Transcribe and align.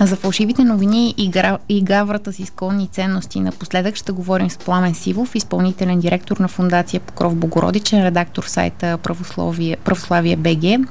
За 0.00 0.16
фалшивите 0.16 0.64
новини 0.64 1.14
и, 1.16 1.30
гра... 1.30 1.58
и 1.68 1.82
гаврата 1.82 2.32
с 2.32 2.38
изконни 2.38 2.88
ценности 2.88 3.40
напоследък 3.40 3.96
ще 3.96 4.12
говорим 4.12 4.50
с 4.50 4.58
Пламен 4.58 4.94
Сивов, 4.94 5.34
изпълнителен 5.34 6.00
директор 6.00 6.36
на 6.36 6.48
Фундация 6.48 7.00
Покров 7.00 7.34
Богородичен, 7.34 8.04
редактор 8.04 8.44
в 8.44 8.50
сайта 8.50 8.98
Православие, 8.98 9.76
Православие 9.76 10.36
БГ. 10.36 10.88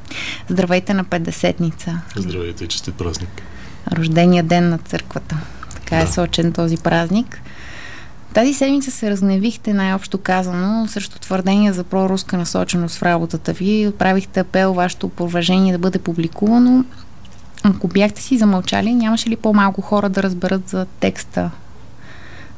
Здравейте 0.49 0.93
на 0.93 1.05
50-ница. 1.05 2.01
Здравейте, 2.15 2.67
честит 2.67 2.95
празник. 2.95 3.41
Рождения 3.91 4.43
ден 4.43 4.69
на 4.69 4.77
църквата. 4.77 5.37
Така 5.73 5.95
е 5.95 6.03
да. 6.03 6.09
е 6.09 6.11
сочен 6.11 6.53
този 6.53 6.77
празник. 6.77 7.41
Тази 8.33 8.53
седмица 8.53 8.91
се 8.91 9.11
разневихте 9.11 9.73
най-общо 9.73 10.17
казано 10.17 10.87
срещу 10.87 11.19
твърдения 11.19 11.73
за 11.73 11.83
проруска 11.83 12.37
насоченост 12.37 12.97
в 12.97 13.03
работата 13.03 13.53
ви. 13.53 13.87
Отправихте 13.87 14.39
апел 14.39 14.73
вашето 14.73 15.09
поважение 15.09 15.71
да 15.71 15.79
бъде 15.79 15.99
публикувано. 15.99 16.85
Ако 17.63 17.87
бяхте 17.87 18.21
си 18.21 18.37
замълчали, 18.37 18.93
нямаше 18.93 19.29
ли 19.29 19.35
по-малко 19.35 19.81
хора 19.81 20.09
да 20.09 20.23
разберат 20.23 20.69
за 20.69 20.85
текста 20.99 21.51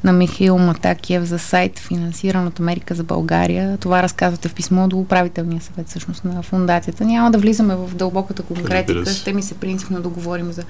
на 0.04 0.12
Михаил 0.12 0.58
Матакиев 0.58 1.24
за 1.24 1.38
сайт, 1.38 1.78
финансиран 1.78 2.46
от 2.46 2.60
Америка 2.60 2.94
за 2.94 3.04
България. 3.04 3.78
Това 3.78 4.02
разказвате 4.02 4.48
в 4.48 4.54
писмо 4.54 4.88
до 4.88 4.98
управителния 4.98 5.60
съвет 5.60 5.88
всъщност 5.88 6.24
на 6.24 6.42
фундацията. 6.42 7.04
Няма 7.04 7.30
да 7.30 7.38
влизаме 7.38 7.76
в 7.76 7.94
дълбоката 7.94 8.42
конкретика. 8.42 9.10
Ще 9.10 9.32
ми 9.32 9.42
се 9.42 9.54
принципно 9.54 10.02
да 10.02 10.08
говорим 10.08 10.52
за 10.52 10.62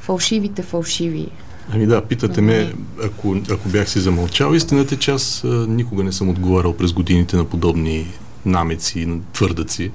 фалшивите 0.00 0.62
фалшиви 0.62 1.28
Ами 1.72 1.86
да, 1.86 2.04
питате 2.04 2.40
ме, 2.40 2.72
ако, 3.04 3.36
ако 3.50 3.68
бях 3.68 3.90
си 3.90 4.00
замълчал, 4.00 4.54
истината 4.54 4.94
е, 4.94 4.98
че 4.98 5.10
аз 5.10 5.42
никога 5.68 6.04
не 6.04 6.12
съм 6.12 6.28
отговарял 6.28 6.76
през 6.76 6.92
годините 6.92 7.36
на 7.36 7.44
подобни 7.44 8.06
намеци, 8.46 9.06
на 9.06 9.18
твърдъци 9.32 9.90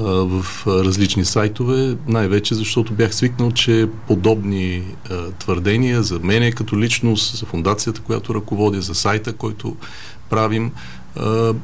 в 0.00 0.46
различни 0.66 1.24
сайтове, 1.24 1.96
най-вече 2.06 2.54
защото 2.54 2.92
бях 2.92 3.14
свикнал, 3.14 3.50
че 3.50 3.88
подобни 4.06 4.82
твърдения 5.38 6.02
за 6.02 6.18
мене 6.18 6.52
като 6.52 6.78
личност, 6.78 7.36
за 7.36 7.46
фундацията, 7.46 8.00
която 8.00 8.34
ръководя, 8.34 8.80
за 8.80 8.94
сайта, 8.94 9.32
който 9.32 9.76
правим, 10.30 10.70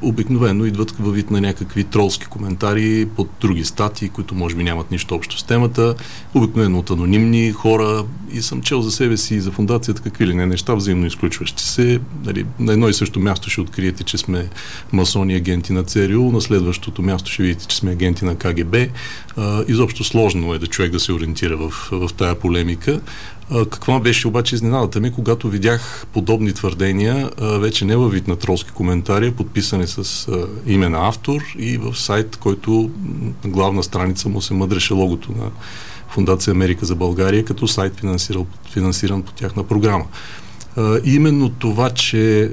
обикновено 0.03 0.65
идват 0.65 0.91
във 0.91 1.15
вид 1.15 1.31
на 1.31 1.41
някакви 1.41 1.85
тролски 1.85 2.27
коментари 2.27 3.09
под 3.17 3.29
други 3.41 3.65
статии, 3.65 4.09
които 4.09 4.35
може 4.35 4.57
би 4.57 4.65
нямат 4.65 4.91
нищо 4.91 5.15
общо 5.15 5.39
с 5.39 5.43
темата, 5.43 5.95
обикновено 6.35 6.79
от 6.79 6.91
анонимни 6.91 7.53
хора 7.53 8.05
и 8.33 8.43
съм 8.43 8.63
чел 8.63 8.83
за 8.83 8.91
себе 8.91 9.17
си 9.17 9.35
и 9.35 9.41
за 9.41 9.51
фундацията 9.51 10.03
какви 10.03 10.27
ли 10.27 10.35
не 10.35 10.47
неща, 10.47 10.75
взаимно 10.75 11.07
изключващи 11.07 11.63
се. 11.63 12.01
Нали, 12.25 12.47
на 12.59 12.73
едно 12.73 12.89
и 12.89 12.95
също 12.95 13.21
място 13.21 13.51
ще 13.51 13.61
откриете, 13.61 14.05
че 14.05 14.19
сме 14.19 14.49
масони 14.93 15.35
агенти 15.35 15.73
на 15.73 15.85
ЦРУ, 15.85 16.33
на 16.33 16.41
следващото 16.41 17.03
място 17.03 17.31
ще 17.31 17.43
видите, 17.43 17.67
че 17.67 17.77
сме 17.77 17.91
агенти 17.91 18.25
на 18.25 18.37
КГБ. 18.37 18.77
изобщо 19.69 20.05
сложно 20.05 20.55
е 20.55 20.59
да 20.59 20.67
човек 20.67 20.93
да 20.93 21.01
се 21.01 21.13
ориентира 21.13 21.57
в, 21.57 21.71
в 21.93 22.11
тая 22.17 22.35
полемика. 22.35 23.01
Каква 23.71 24.01
беше 24.01 24.29
обаче 24.29 24.55
изненадата 24.55 25.01
ми, 25.01 25.13
когато 25.13 25.49
видях 25.49 26.07
подобни 26.13 26.53
твърдения, 26.53 27.31
вече 27.41 27.85
не 27.85 27.97
във 27.97 28.13
вид 28.13 28.29
на 28.29 28.37
тролски 28.37 28.71
коментари, 28.71 29.31
подписани 29.31 29.87
с 29.87 30.29
име 30.67 30.89
на 30.89 31.09
автор 31.09 31.43
и 31.59 31.77
в 31.77 31.97
сайт, 31.97 32.37
който 32.37 32.91
на 33.45 33.51
главна 33.51 33.83
страница 33.83 34.29
му 34.29 34.43
се 34.43 34.55
мъдреше 34.55 34.95
логото 34.95 35.33
на 35.33 35.51
Фундация 36.09 36.53
Америка 36.53 36.87
за 36.87 36.95
България, 36.95 37.45
като 37.45 37.69
сайт 37.69 38.03
финансиран 38.73 39.23
по 39.23 39.33
тяхна 39.33 39.65
програма. 39.65 40.05
Именно 41.05 41.49
това, 41.49 41.91
че 41.91 42.53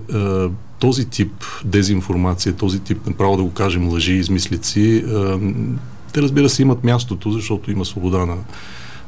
този 0.80 1.06
тип 1.06 1.32
дезинформация, 1.66 2.54
този 2.54 2.80
тип, 2.80 3.08
направо 3.08 3.38
да 3.38 3.44
го 3.44 3.52
кажем, 3.52 3.90
лъжи, 3.90 4.14
измислици, 4.14 5.06
те 6.14 6.22
разбира 6.22 6.50
се 6.50 6.62
имат 6.62 6.84
мястото, 6.84 7.32
защото 7.32 7.72
има 7.72 7.86
свобода 7.86 8.26
на 8.26 8.36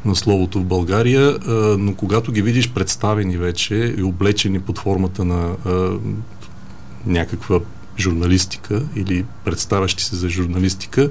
на 0.05 0.15
словото 0.15 0.59
в 0.59 0.65
България, 0.65 1.37
но 1.79 1.95
когато 1.95 2.31
ги 2.31 2.41
видиш 2.41 2.69
представени 2.71 3.37
вече 3.37 3.95
и 3.97 4.03
облечени 4.03 4.59
под 4.59 4.79
формата 4.79 5.25
на 5.25 5.55
някаква 7.05 7.59
журналистика 7.99 8.81
или 8.95 9.25
представящи 9.45 10.03
се 10.03 10.15
за 10.15 10.29
журналистика 10.29 11.09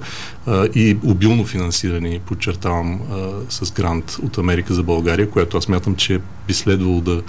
и 0.74 0.96
обилно 1.04 1.44
финансирани, 1.44 2.20
подчертавам, 2.26 3.00
с 3.48 3.72
грант 3.72 4.16
от 4.22 4.38
Америка 4.38 4.74
за 4.74 4.82
България, 4.82 5.30
която 5.30 5.56
аз 5.56 5.68
мятам, 5.68 5.96
че 5.96 6.20
би 6.46 6.54
следвало 6.54 7.00
да 7.00 7.22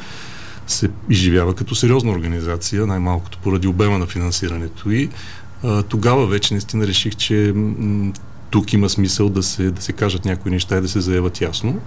се 0.67 0.89
изживява 1.09 1.55
като 1.55 1.75
сериозна 1.75 2.11
организация, 2.11 2.87
най-малкото 2.87 3.37
поради 3.37 3.67
обема 3.67 3.97
на 3.97 4.05
финансирането 4.05 4.91
и 4.91 5.09
тогава 5.89 6.27
вече 6.27 6.53
наистина 6.53 6.87
реших, 6.87 7.15
че 7.15 7.53
тук 8.49 8.73
има 8.73 8.89
смисъл 8.89 9.29
да 9.29 9.43
се, 9.43 9.71
да 9.71 9.81
се 9.81 9.93
кажат 9.93 10.25
някои 10.25 10.51
неща 10.51 10.77
и 10.77 10.81
да 10.81 10.87
се 10.87 11.01
заявят 11.01 11.41
ясно. 11.41 11.79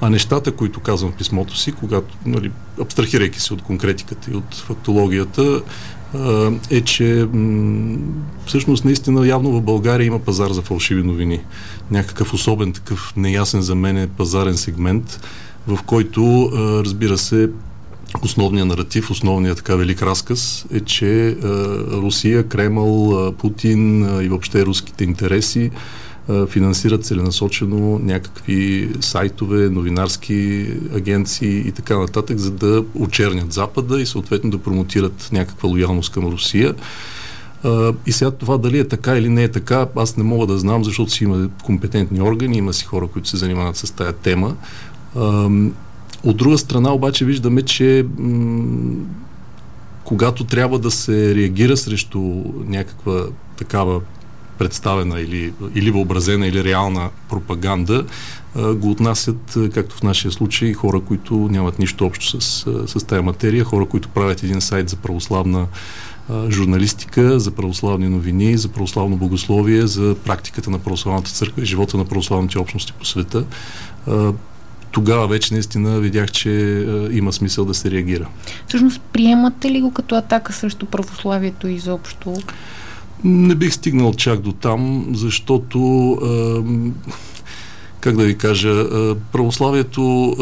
А 0.00 0.10
нещата, 0.10 0.52
които 0.52 0.80
казвам 0.80 1.12
в 1.12 1.16
писмото 1.16 1.56
си, 1.56 1.72
когато, 1.72 2.16
нали, 2.26 2.50
абстрахирайки 2.80 3.40
се 3.40 3.54
от 3.54 3.62
конкретиката 3.62 4.30
и 4.30 4.34
от 4.34 4.54
фактологията, 4.54 5.62
е, 6.70 6.80
че 6.80 7.28
всъщност 8.46 8.84
наистина 8.84 9.26
явно 9.26 9.50
в 9.52 9.62
България 9.62 10.06
има 10.06 10.18
пазар 10.18 10.50
за 10.50 10.62
фалшиви 10.62 11.02
новини. 11.02 11.40
Някакъв 11.90 12.34
особен 12.34 12.72
такъв 12.72 13.12
неясен 13.16 13.62
за 13.62 13.74
мен 13.74 13.96
е 13.96 14.06
пазарен 14.06 14.56
сегмент, 14.56 15.20
в 15.66 15.78
който, 15.82 16.50
разбира 16.84 17.18
се, 17.18 17.50
основният 18.22 18.68
наратив, 18.68 19.10
основният 19.10 19.56
така 19.56 19.76
велик 19.76 20.02
разказ 20.02 20.66
е, 20.72 20.80
че 20.80 21.36
Русия, 21.92 22.48
Кремъл, 22.48 23.32
Путин 23.32 24.04
и 24.24 24.28
въобще 24.28 24.66
руските 24.66 25.04
интереси 25.04 25.70
финансират 26.48 27.04
целенасочено 27.04 27.98
някакви 27.98 28.90
сайтове, 29.00 29.70
новинарски 29.70 30.66
агенции 30.94 31.68
и 31.68 31.72
така 31.72 31.98
нататък, 31.98 32.38
за 32.38 32.50
да 32.50 32.84
очернят 32.94 33.52
Запада 33.52 34.00
и 34.00 34.06
съответно 34.06 34.50
да 34.50 34.58
промотират 34.58 35.28
някаква 35.32 35.68
лоялност 35.68 36.12
към 36.12 36.24
Русия. 36.24 36.74
И 38.06 38.12
сега 38.12 38.30
това 38.30 38.58
дали 38.58 38.78
е 38.78 38.88
така 38.88 39.16
или 39.16 39.28
не 39.28 39.42
е 39.42 39.50
така, 39.50 39.86
аз 39.96 40.16
не 40.16 40.24
мога 40.24 40.46
да 40.46 40.58
знам, 40.58 40.84
защото 40.84 41.10
си 41.10 41.24
има 41.24 41.48
компетентни 41.64 42.20
органи, 42.20 42.56
има 42.56 42.72
си 42.72 42.84
хора, 42.84 43.06
които 43.06 43.28
се 43.28 43.36
занимават 43.36 43.76
с 43.76 43.90
тая 43.90 44.12
тема. 44.12 44.56
От 46.24 46.36
друга 46.36 46.58
страна 46.58 46.92
обаче 46.92 47.24
виждаме, 47.24 47.62
че 47.62 48.06
когато 50.04 50.44
трябва 50.44 50.78
да 50.78 50.90
се 50.90 51.34
реагира 51.34 51.76
срещу 51.76 52.20
някаква 52.66 53.24
такава 53.56 54.00
представена 54.58 55.20
или, 55.20 55.52
или 55.74 55.90
въобразена 55.90 56.46
или 56.46 56.64
реална 56.64 57.10
пропаганда, 57.28 58.04
го 58.56 58.90
отнасят, 58.90 59.58
както 59.74 59.96
в 59.96 60.02
нашия 60.02 60.32
случай, 60.32 60.72
хора, 60.72 61.00
които 61.00 61.34
нямат 61.34 61.78
нищо 61.78 62.06
общо 62.06 62.40
с, 62.40 62.66
с 62.86 63.06
тая 63.06 63.22
материя, 63.22 63.64
хора, 63.64 63.86
които 63.86 64.08
правят 64.08 64.42
един 64.42 64.60
сайт 64.60 64.88
за 64.88 64.96
православна 64.96 65.66
журналистика, 66.48 67.40
за 67.40 67.50
православни 67.50 68.08
новини, 68.08 68.56
за 68.56 68.68
православно 68.68 69.16
богословие, 69.16 69.86
за 69.86 70.16
практиката 70.24 70.70
на 70.70 70.78
православната 70.78 71.30
църква 71.30 71.62
и 71.62 71.66
живота 71.66 71.96
на 71.96 72.04
православните 72.04 72.58
общности 72.58 72.92
по 72.92 73.04
света. 73.04 73.44
Тогава 74.90 75.28
вече 75.28 75.54
наистина 75.54 76.00
видях, 76.00 76.30
че 76.30 76.50
има 77.10 77.32
смисъл 77.32 77.64
да 77.64 77.74
се 77.74 77.90
реагира. 77.90 78.28
Всъщност, 78.68 79.00
приемате 79.12 79.70
ли 79.70 79.80
го 79.80 79.92
като 79.92 80.14
атака 80.14 80.52
срещу 80.52 80.86
православието 80.86 81.68
изобщо? 81.68 82.36
Не 83.24 83.54
бих 83.54 83.72
стигнал 83.72 84.14
чак 84.14 84.40
до 84.40 84.52
там, 84.52 85.06
защото 85.12 86.18
как 88.04 88.16
да 88.16 88.24
ви 88.24 88.38
кажа, 88.38 88.86
православието, 89.32 90.36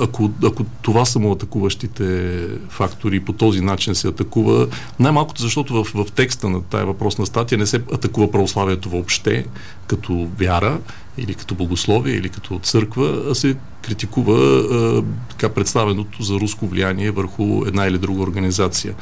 ако, 0.00 0.30
ако 0.44 0.64
това 0.82 1.04
са 1.04 1.18
му 1.18 1.32
атакуващите 1.32 2.38
фактори 2.68 3.20
по 3.20 3.32
този 3.32 3.60
начин 3.60 3.94
се 3.94 4.08
атакува, 4.08 4.66
най-малкото 5.00 5.42
защото 5.42 5.84
в, 5.84 6.04
в 6.04 6.12
текста 6.12 6.48
на 6.48 6.62
тая 6.62 6.86
въпросна 6.86 7.26
статия 7.26 7.58
не 7.58 7.66
се 7.66 7.76
атакува 7.76 8.30
православието 8.30 8.88
въобще, 8.88 9.46
като 9.86 10.28
вяра 10.38 10.78
или 11.18 11.34
като 11.34 11.54
богословие, 11.54 12.14
или 12.14 12.28
като 12.28 12.58
църква, 12.58 13.22
а 13.30 13.34
се 13.34 13.56
критикува 13.82 15.02
така 15.30 15.48
представеното 15.48 16.22
за 16.22 16.34
руско 16.34 16.66
влияние 16.66 17.10
върху 17.10 17.64
една 17.66 17.86
или 17.86 17.98
друга 17.98 18.22
организация. 18.22 18.94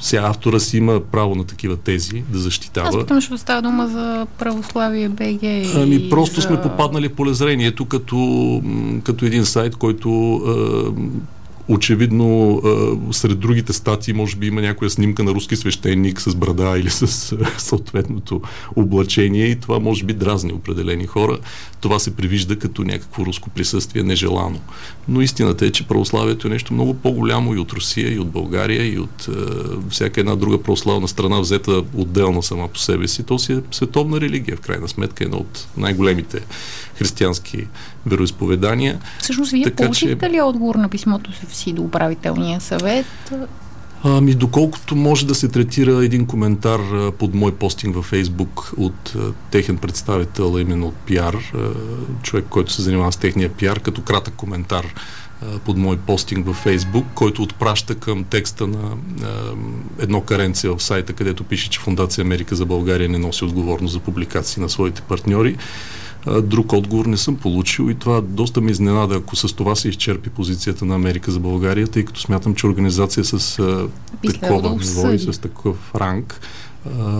Сега 0.00 0.22
автора 0.22 0.60
си 0.60 0.76
има 0.76 1.00
право 1.00 1.34
на 1.34 1.44
такива 1.44 1.76
тези 1.76 2.24
да 2.28 2.38
защитава. 2.38 2.88
Аз 2.88 2.98
питам, 2.98 3.16
защото 3.16 3.38
става 3.38 3.62
дума 3.62 3.88
за 3.88 4.26
православие 4.38 5.08
БГ. 5.08 5.42
Ами 5.74 6.10
просто 6.10 6.40
за... 6.40 6.46
сме 6.46 6.62
попаднали 6.62 7.08
в 7.08 7.14
полезрението 7.14 7.84
като, 7.84 8.62
като 9.04 9.24
един 9.24 9.44
сайт, 9.44 9.76
който 9.76 10.40
Очевидно, 11.68 12.62
сред 13.12 13.38
другите 13.38 13.72
статии, 13.72 14.14
може 14.14 14.36
би 14.36 14.46
има 14.46 14.60
някоя 14.60 14.90
снимка 14.90 15.24
на 15.24 15.30
руски 15.30 15.56
свещеник 15.56 16.20
с 16.20 16.34
брада 16.34 16.78
или 16.78 16.90
с 16.90 17.36
съответното 17.58 18.40
облачение 18.76 19.46
и 19.46 19.56
това 19.56 19.78
може 19.78 20.04
би 20.04 20.12
дразни 20.12 20.52
определени 20.52 21.06
хора. 21.06 21.38
Това 21.80 21.98
се 21.98 22.16
привижда 22.16 22.58
като 22.58 22.82
някакво 22.82 23.26
руско 23.26 23.50
присъствие 23.50 24.02
нежелано. 24.02 24.60
Но 25.08 25.20
истината 25.20 25.66
е, 25.66 25.70
че 25.70 25.86
православието 25.86 26.46
е 26.46 26.50
нещо 26.50 26.74
много 26.74 26.94
по-голямо 26.94 27.54
и 27.54 27.58
от 27.58 27.72
Русия, 27.72 28.14
и 28.14 28.18
от 28.18 28.30
България, 28.30 28.92
и 28.92 28.98
от 28.98 29.28
е, 29.28 29.32
всяка 29.90 30.20
една 30.20 30.36
друга 30.36 30.62
православна 30.62 31.08
страна, 31.08 31.40
взета 31.40 31.82
отделно 31.94 32.42
сама 32.42 32.68
по 32.68 32.78
себе 32.78 33.08
си. 33.08 33.22
То 33.22 33.38
си 33.38 33.52
е 33.52 33.60
световна 33.70 34.20
религия, 34.20 34.56
в 34.56 34.60
крайна 34.60 34.88
сметка, 34.88 35.24
една 35.24 35.36
от 35.36 35.66
най-големите 35.76 36.40
християнски 36.98 37.66
вероисповедания. 38.06 39.00
Всъщност, 39.18 39.52
вие 39.52 39.64
така, 39.64 39.84
получихте 39.84 40.26
че... 40.26 40.32
ли 40.32 40.40
отговор 40.40 40.74
на 40.74 40.88
писмото 40.88 41.30
си 41.52 41.72
до 41.72 41.82
управителния 41.82 42.60
съвет? 42.60 43.06
Ами, 44.06 44.34
доколкото 44.34 44.96
може 44.96 45.26
да 45.26 45.34
се 45.34 45.48
третира 45.48 46.04
един 46.04 46.26
коментар 46.26 46.80
а, 46.80 47.12
под 47.12 47.34
мой 47.34 47.54
постинг 47.54 47.94
във 47.94 48.04
Фейсбук 48.04 48.72
от 48.76 49.14
а, 49.16 49.32
техен 49.50 49.76
представител, 49.76 50.58
именно 50.58 50.86
от 50.86 50.94
пиар, 50.94 51.34
а, 51.54 51.58
човек, 52.22 52.44
който 52.50 52.72
се 52.72 52.82
занимава 52.82 53.12
с 53.12 53.16
техния 53.16 53.48
пиар, 53.48 53.80
като 53.80 54.02
кратък 54.02 54.34
коментар 54.34 54.94
под 55.64 55.76
мой 55.76 55.96
постинг 55.96 56.46
във 56.46 56.56
Фейсбук, 56.56 57.06
който 57.14 57.42
отпраща 57.42 57.94
към 57.94 58.24
текста 58.24 58.66
на 58.66 58.96
едно 59.98 60.20
каренце 60.20 60.68
в 60.68 60.80
сайта, 60.80 61.12
където 61.12 61.44
пише, 61.44 61.70
че 61.70 61.80
Фундация 61.80 62.22
Америка 62.22 62.56
за 62.56 62.66
България 62.66 63.08
не 63.08 63.18
носи 63.18 63.44
отговорност 63.44 63.92
за 63.92 64.00
публикации 64.00 64.62
на 64.62 64.68
своите 64.68 65.02
партньори. 65.02 65.56
А, 66.26 66.42
друг 66.42 66.72
отговор 66.72 67.06
не 67.06 67.16
съм 67.16 67.36
получил 67.36 67.90
и 67.90 67.94
това 67.94 68.20
доста 68.20 68.60
ми 68.60 68.70
изненада, 68.70 69.14
ако 69.14 69.36
с 69.36 69.52
това 69.52 69.74
се 69.74 69.88
изчерпи 69.88 70.30
позицията 70.30 70.84
на 70.84 70.94
Америка 70.94 71.30
за 71.30 71.40
България, 71.40 71.88
тъй 71.88 72.04
като 72.04 72.20
смятам, 72.20 72.54
че 72.54 72.66
организация 72.66 73.24
с 73.24 73.58
а, 73.58 73.88
такова 74.32 74.70
ниво 74.70 75.10
и 75.10 75.18
с 75.18 75.40
такъв 75.40 75.94
ранг 75.94 76.40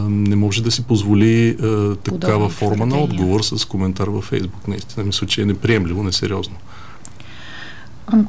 не 0.09 0.37
може 0.37 0.63
да 0.63 0.71
си 0.71 0.83
позволи 0.83 1.49
а, 1.63 1.97
такава 1.97 2.49
форма 2.49 2.87
на 2.87 2.99
отговор 2.99 3.43
с 3.43 3.65
коментар 3.65 4.09
във 4.09 4.25
Фейсбук. 4.25 4.69
Наистина 4.69 5.07
мисля, 5.07 5.27
че 5.27 5.43
е 5.43 5.47
неприемливо, 5.47 6.03
несериозно. 6.03 6.57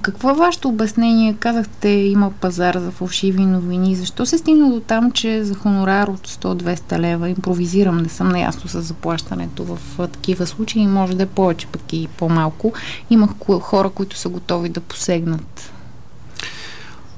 Какво 0.01 0.30
е 0.30 0.33
вашето 0.33 0.69
обяснение? 0.69 1.36
Казахте, 1.39 1.89
има 1.89 2.31
пазар 2.31 2.77
за 2.77 2.92
фалшиви 2.92 3.45
новини. 3.45 3.95
Защо 3.95 4.25
се 4.25 4.38
стигна 4.38 4.69
до 4.69 4.80
там, 4.80 5.12
че 5.12 5.44
за 5.44 5.56
хонорар 5.56 6.07
от 6.07 6.27
100-200 6.27 7.00
лева, 7.00 7.30
импровизирам, 7.30 7.98
не 7.98 8.10
съм 8.10 8.30
наясно 8.30 8.69
с 8.69 8.81
заплащането 8.81 9.63
в 9.63 9.80
такива 10.07 10.48
случаи, 10.48 10.88
може 10.88 11.16
да 11.16 11.24
е 11.24 11.25
повече, 11.25 11.68
пък 11.68 11.94
и 11.94 12.07
по-малко, 12.18 12.74
имах 13.10 13.30
хора, 13.62 13.89
които 13.89 14.18
са 14.18 14.30
готови 14.30 14.69
да 14.69 14.80
посегнат 14.80 15.72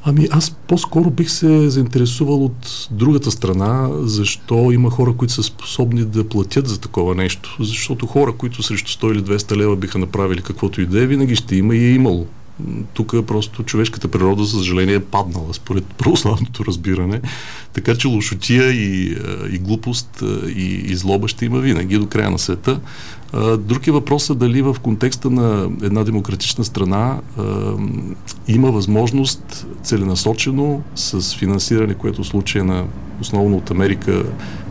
Ами 0.09 0.27
аз 0.31 0.51
по-скоро 0.67 1.09
бих 1.09 1.29
се 1.31 1.69
заинтересувал 1.69 2.45
от 2.45 2.87
другата 2.91 3.31
страна, 3.31 3.89
защо 3.93 4.71
има 4.71 4.89
хора, 4.89 5.13
които 5.13 5.33
са 5.33 5.43
способни 5.43 6.05
да 6.05 6.29
платят 6.29 6.67
за 6.67 6.79
такова 6.79 7.15
нещо. 7.15 7.57
Защото 7.59 8.07
хора, 8.07 8.33
които 8.33 8.63
срещу 8.63 8.91
100 8.91 9.11
или 9.11 9.23
200 9.23 9.55
лева 9.55 9.75
биха 9.75 9.99
направили 9.99 10.41
каквото 10.41 10.81
и 10.81 10.85
да 10.85 11.03
е, 11.03 11.05
винаги 11.05 11.35
ще 11.35 11.55
има 11.55 11.75
и 11.75 11.85
е 11.85 11.93
имало 11.93 12.25
тук 12.93 13.15
просто 13.27 13.63
човешката 13.63 14.07
природа, 14.07 14.43
за 14.43 14.57
съжаление, 14.57 14.95
е 14.95 15.03
паднала 15.03 15.53
според 15.53 15.85
православното 15.85 16.65
разбиране. 16.65 17.21
Така 17.73 17.95
че 17.95 18.07
лошотия 18.07 18.71
и, 18.71 19.17
и 19.51 19.57
глупост 19.57 20.23
и, 20.47 20.83
и 20.85 20.95
злоба 20.95 21.27
ще 21.27 21.45
има 21.45 21.59
винаги 21.59 21.97
до 21.97 22.07
края 22.07 22.31
на 22.31 22.39
света. 22.39 22.79
Друг 23.59 23.87
е 23.87 23.91
въпросът 23.91 24.37
дали 24.37 24.61
в 24.61 24.75
контекста 24.81 25.29
на 25.29 25.69
една 25.83 26.03
демократична 26.03 26.65
страна 26.65 27.19
има 28.47 28.71
възможност 28.71 29.67
целенасочено 29.83 30.81
с 30.95 31.35
финансиране, 31.35 31.93
което 31.93 32.23
в 32.23 32.27
случая 32.27 32.63
на 32.63 32.85
основно 33.21 33.57
от 33.57 33.71
Америка, 33.71 34.23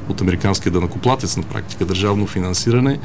от 0.09 0.21
американския 0.21 0.73
данакоплатец 0.73 1.37
на 1.37 1.43
практика, 1.43 1.85
държавно 1.85 2.27
финансиране, 2.27 2.99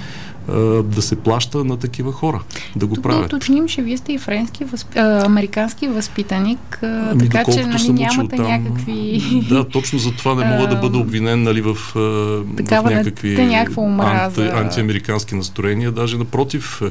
да 0.84 1.02
се 1.02 1.16
плаща 1.16 1.64
на 1.64 1.78
такива 1.78 2.12
хора, 2.12 2.42
да 2.76 2.88
го 2.88 2.96
Тук 2.96 3.04
правят. 3.04 3.30
Да 3.30 3.36
уточним, 3.36 3.68
че 3.68 3.82
вие 3.82 3.98
сте 3.98 4.14
и 4.14 4.18
френски, 4.18 4.66
възп... 4.66 4.96
а, 4.96 5.26
американски 5.26 5.88
възпитаник, 5.88 6.80
а, 6.84 7.10
ами, 7.12 7.30
така 7.30 7.52
че 7.52 7.66
нали, 7.66 7.94
нямате 7.94 8.36
там, 8.36 8.46
някакви... 8.46 9.22
Да, 9.50 9.68
точно 9.68 10.00
за 10.00 10.12
това 10.12 10.36
не 10.36 10.46
мога 10.46 10.68
да 10.68 10.76
бъда 10.82 10.98
обвинен 10.98 11.44
нали, 11.44 11.62
в, 11.62 11.74
в 11.74 12.44
някакви 12.84 13.42
анти, 13.42 14.42
антиамерикански 14.42 15.36
настроения, 15.36 15.92
даже 15.92 16.18
напротив, 16.18 16.82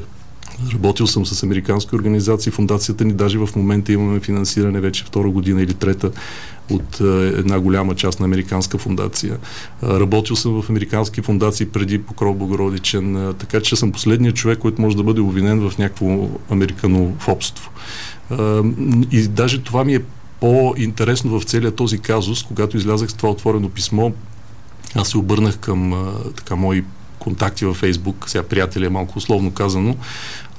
Работил 0.73 1.07
съм 1.07 1.25
с 1.25 1.43
американски 1.43 1.95
организации, 1.95 2.51
фундацията 2.51 3.05
ни 3.05 3.13
даже 3.13 3.37
в 3.37 3.49
момента 3.55 3.91
имаме 3.91 4.19
финансиране 4.19 4.79
вече 4.79 5.03
втора 5.03 5.29
година 5.29 5.61
или 5.61 5.73
трета 5.73 6.11
от 6.69 6.99
една 7.35 7.59
голяма 7.59 7.95
част 7.95 8.19
на 8.19 8.25
американска 8.25 8.77
фундация. 8.77 9.37
Работил 9.83 10.35
съм 10.35 10.61
в 10.61 10.69
американски 10.69 11.21
фундации 11.21 11.65
преди 11.65 12.01
Покров 12.01 12.37
Богородичен, 12.37 13.33
така 13.39 13.61
че 13.61 13.75
съм 13.75 13.91
последният 13.91 14.35
човек, 14.35 14.59
който 14.59 14.81
може 14.81 14.97
да 14.97 15.03
бъде 15.03 15.21
обвинен 15.21 15.69
в 15.69 15.77
някакво 15.77 16.29
американофобство. 16.49 17.71
И 19.11 19.27
даже 19.27 19.63
това 19.63 19.83
ми 19.83 19.95
е 19.95 20.01
по-интересно 20.39 21.39
в 21.39 21.43
целият 21.43 21.75
този 21.75 21.97
казус, 21.97 22.43
когато 22.43 22.77
излязах 22.77 23.09
с 23.09 23.13
това 23.13 23.29
отворено 23.29 23.69
писмо, 23.69 24.11
аз 24.95 25.09
се 25.09 25.17
обърнах 25.17 25.57
към 25.57 26.11
така 26.35 26.55
мои 26.55 26.83
контакти 27.21 27.65
във 27.65 27.77
Фейсбук, 27.77 28.25
сега 28.27 28.43
приятели 28.43 28.85
е 28.85 28.89
малко 28.89 29.17
условно 29.17 29.51
казано, 29.51 29.95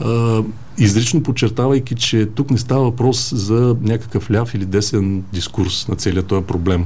а, 0.01 0.43
изрично 0.79 1.23
подчертавайки, 1.23 1.95
че 1.95 2.27
тук 2.27 2.51
не 2.51 2.59
става 2.59 2.83
въпрос 2.83 3.33
за 3.35 3.77
някакъв 3.81 4.31
ляв 4.31 4.55
или 4.55 4.65
десен 4.65 5.25
дискурс 5.33 5.89
на 5.89 5.97
целият 5.97 6.27
този 6.27 6.47
проблем. 6.47 6.85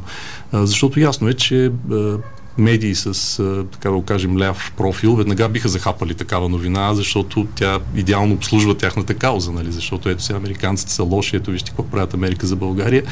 А, 0.52 0.66
защото 0.66 1.00
ясно 1.00 1.28
е, 1.28 1.34
че 1.34 1.72
а, 1.92 2.18
медии 2.58 2.94
с, 2.94 3.36
така 3.72 3.88
да 3.88 3.94
го 3.94 4.04
кажем, 4.04 4.38
ляв 4.38 4.72
профил, 4.76 5.14
веднага 5.16 5.48
биха 5.48 5.68
захапали 5.68 6.14
такава 6.14 6.48
новина, 6.48 6.94
защото 6.94 7.46
тя 7.54 7.78
идеално 7.96 8.34
обслужва 8.34 8.74
тяхната 8.74 9.14
кауза, 9.14 9.52
нали? 9.52 9.72
защото 9.72 10.08
ето 10.08 10.22
сега 10.22 10.36
американците 10.36 10.92
са 10.92 11.02
лоши, 11.02 11.36
ето 11.36 11.50
вижте 11.50 11.70
какво 11.70 11.82
правят 11.82 12.14
Америка 12.14 12.46
за 12.46 12.56
България. 12.56 13.02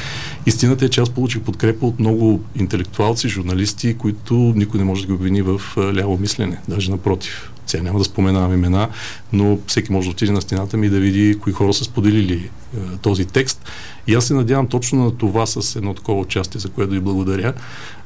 Истината 0.45 0.85
е, 0.85 0.89
че 0.89 1.01
аз 1.01 1.09
получих 1.09 1.41
подкрепа 1.41 1.85
от 1.85 1.99
много 1.99 2.41
интелектуалци, 2.55 3.29
журналисти, 3.29 3.97
които 3.97 4.33
никой 4.33 4.77
не 4.77 4.83
може 4.83 5.01
да 5.01 5.07
ги 5.07 5.13
обвини 5.13 5.41
в 5.41 5.61
ляво 5.77 6.17
мислене, 6.17 6.57
даже 6.67 6.91
напротив. 6.91 7.51
Сега 7.67 7.83
няма 7.83 7.99
да 7.99 8.05
споменавам 8.05 8.53
имена, 8.53 8.89
но 9.33 9.59
всеки 9.67 9.91
може 9.91 10.07
да 10.07 10.11
отиде 10.11 10.31
на 10.31 10.41
стената 10.41 10.77
ми 10.77 10.87
и 10.87 10.89
да 10.89 10.99
види 10.99 11.37
кои 11.39 11.53
хора 11.53 11.73
са 11.73 11.83
споделили 11.83 12.49
е, 12.77 12.79
този 13.01 13.25
текст. 13.25 13.65
И 14.07 14.15
аз 14.15 14.25
се 14.25 14.33
надявам 14.33 14.67
точно 14.67 15.03
на 15.03 15.11
това 15.11 15.45
с 15.45 15.75
едно 15.75 15.93
такова 15.93 16.21
участие, 16.21 16.61
за 16.61 16.69
което 16.69 16.91
ви 16.91 16.99
благодаря. 16.99 17.53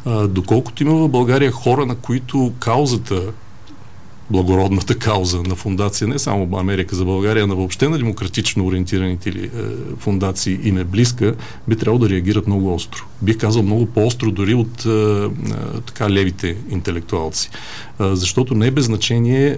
А, 0.05 0.27
доколкото 0.27 0.83
има 0.83 0.95
в 0.95 1.09
България 1.09 1.51
хора, 1.51 1.85
на 1.85 1.95
които 1.95 2.53
каузата 2.59 3.21
благородната 4.29 4.95
кауза 4.95 5.43
на 5.43 5.55
фундация, 5.55 6.07
не 6.07 6.19
само 6.19 6.57
Америка 6.57 6.95
за 6.95 7.05
България, 7.05 7.47
но 7.47 7.55
въобще 7.55 7.89
на 7.89 7.97
демократично 7.97 8.65
ориентираните 8.65 9.31
ли, 9.31 9.45
е, 9.45 9.49
фундации 9.97 10.59
им 10.63 10.77
е 10.77 10.83
близка, 10.83 11.35
би 11.67 11.75
трябвало 11.75 11.99
да 11.99 12.09
реагират 12.09 12.47
много 12.47 12.73
остро. 12.73 13.05
Бих 13.21 13.37
казал 13.37 13.63
много 13.63 13.85
по-остро 13.85 14.31
дори 14.31 14.53
от 14.53 14.85
е, 14.85 14.89
е, 14.89 15.29
така 15.85 16.09
левите 16.09 16.55
интелектуалци. 16.69 17.49
Е, 17.49 18.15
защото 18.15 18.55
не 18.55 18.67
е 18.67 18.71
без 18.71 18.85
значение 18.85 19.47
е, 19.47 19.57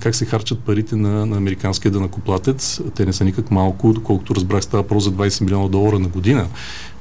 как 0.00 0.14
се 0.14 0.24
харчат 0.24 0.58
парите 0.58 0.96
на, 0.96 1.26
на 1.26 1.36
американския 1.36 1.92
данакоплатец. 1.92 2.80
Те 2.94 3.06
не 3.06 3.12
са 3.12 3.24
никак 3.24 3.50
малко, 3.50 3.92
доколкото 3.92 4.34
разбрах 4.34 4.64
става 4.64 4.82
про 4.82 5.00
за 5.00 5.12
20 5.12 5.40
милиона 5.44 5.68
долара 5.68 5.98
на 5.98 6.08
година 6.08 6.46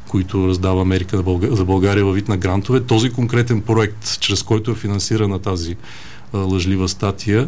които 0.07 0.47
раздава 0.47 0.81
Америка 0.81 1.23
за 1.51 1.65
България 1.65 2.05
във 2.05 2.15
вид 2.15 2.27
на 2.27 2.37
грантове. 2.37 2.79
Този 2.79 3.09
конкретен 3.09 3.61
проект, 3.61 4.19
чрез 4.19 4.43
който 4.43 4.71
е 4.71 4.75
финансирана 4.75 5.39
тази 5.39 5.77
лъжлива 6.33 6.89
статия 6.89 7.47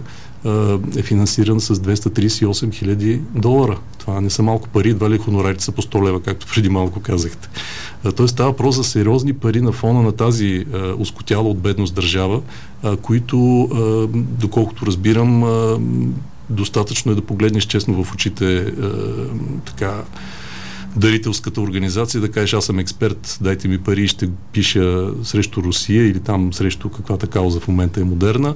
е 0.98 1.02
финансиран 1.02 1.62
с 1.62 1.76
238 1.76 2.74
хиляди 2.74 3.22
долара. 3.36 3.78
Това 3.98 4.22
не 4.22 4.30
са 4.30 4.44
малко 4.44 4.70
пари, 4.70 4.90
едва 4.90 5.10
ли 5.10 5.18
хонорарите 5.18 5.64
са 5.64 5.72
по 5.72 5.82
100 5.82 6.06
лева, 6.06 6.22
както 6.22 6.48
преди 6.54 6.70
малко 6.70 7.00
казахте. 7.00 7.50
Тоест 8.16 8.34
става 8.34 8.50
въпрос 8.50 8.76
за 8.76 8.84
сериозни 8.84 9.34
пари 9.34 9.62
на 9.62 9.72
фона 9.72 10.02
на 10.02 10.12
тази 10.12 10.66
а, 10.74 10.94
ускотяла 10.98 11.50
от 11.50 11.60
бедност 11.60 11.96
държава, 11.96 12.42
а, 12.84 12.98
които, 12.98 13.64
а, 13.64 14.08
доколкото 14.14 14.86
разбирам, 14.86 15.44
а, 15.44 15.80
достатъчно 16.50 17.12
е 17.12 17.16
да 17.16 17.22
погледнеш 17.22 17.64
честно 17.64 18.04
в 18.04 18.14
очите 18.14 18.58
а, 18.58 18.92
така 19.66 20.04
дарителската 20.96 21.62
организация, 21.62 22.22
да 22.22 22.32
кажеш 22.32 22.54
аз 22.54 22.66
съм 22.66 22.80
експерт, 22.80 23.38
дайте 23.42 23.68
ми 23.68 23.78
пари 23.78 24.04
и 24.04 24.08
ще 24.08 24.30
пиша 24.54 25.10
срещу 25.24 25.64
Русия 25.64 26.08
или 26.08 26.20
там 26.20 26.54
срещу 26.54 26.90
каквата 26.90 27.28
кауза 27.28 27.60
в 27.60 27.68
момента 27.68 28.02
е 28.02 28.04
модерна 28.04 28.56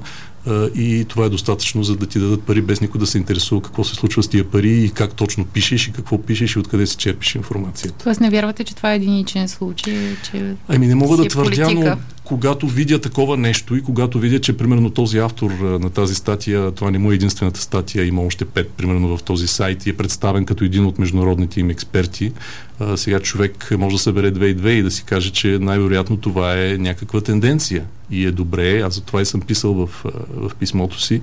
и 0.76 1.06
това 1.08 1.26
е 1.26 1.30
достатъчно, 1.30 1.84
за 1.84 1.96
да 1.96 2.06
ти 2.06 2.20
дадат 2.20 2.44
пари, 2.44 2.62
без 2.62 2.82
никой 2.82 3.00
да 3.00 3.08
се 3.08 3.18
интересува 3.18 3.62
какво 3.62 3.84
се 3.84 3.96
случва 3.96 4.24
с 4.24 4.28
тия 4.28 4.52
пари 4.52 4.84
и 4.84 4.90
как 4.90 5.14
точно 5.14 5.46
пишеш 5.46 5.88
и 5.88 5.92
какво 5.92 6.22
пишеш 6.22 6.56
и 6.56 6.60
откъде 6.60 6.88
си 6.88 6.98
черпиш 6.98 7.36
информацията. 7.36 8.04
Тоест 8.04 8.22
не 8.22 8.30
вярвате, 8.30 8.64
че 8.64 8.76
това 8.76 8.94
е 8.94 8.96
единичен 8.96 9.48
случай? 9.48 10.16
Че 10.32 10.56
ами 10.68 10.88
не 10.88 10.96
мога 10.96 11.18
да 11.18 11.26
е 11.26 11.28
твърдя, 11.28 11.70
но 11.74 11.98
когато 12.24 12.68
видя 12.68 13.00
такова 13.00 13.38
нещо 13.38 13.76
и 13.76 13.82
когато 13.82 14.20
видя, 14.20 14.40
че 14.40 14.58
примерно 14.58 14.90
този 14.90 15.18
автор 15.18 15.52
на 15.62 15.90
тази 15.90 16.16
статия, 16.16 16.72
това 16.72 16.92
не 16.92 16.98
му 16.98 17.12
е 17.12 17.16
единствената 17.16 17.62
статия, 17.62 18.06
има 18.06 18.22
още 18.22 18.46
пет, 18.46 18.70
примерно 18.70 19.18
в 19.18 19.24
този 19.24 19.48
сайт 19.48 19.86
и 19.86 19.90
е 19.90 19.98
представен 19.98 20.46
като 20.46 20.64
един 20.64 20.86
от 20.86 21.00
международните 21.00 21.60
им 21.60 21.70
експерти, 21.70 22.32
сега 22.96 23.20
човек 23.20 23.72
може 23.78 23.96
да 23.96 24.00
събере 24.00 24.32
две 24.32 24.48
и 24.48 24.54
две 24.54 24.72
и 24.72 24.84
да 24.84 24.92
си 24.92 25.04
каже, 25.04 25.32
че 25.32 25.48
най-вероятно 25.62 26.18
това 26.18 26.64
е 26.64 26.78
някаква 26.78 27.22
тенденция. 27.22 27.86
И 28.12 28.26
е 28.26 28.32
добре, 28.32 28.80
аз 28.80 28.96
за 28.96 29.02
това 29.02 29.22
и 29.22 29.26
съм 29.26 29.42
писал 29.42 29.74
в, 29.74 29.90
в 30.34 30.52
писмото 30.60 31.02
си, 31.02 31.22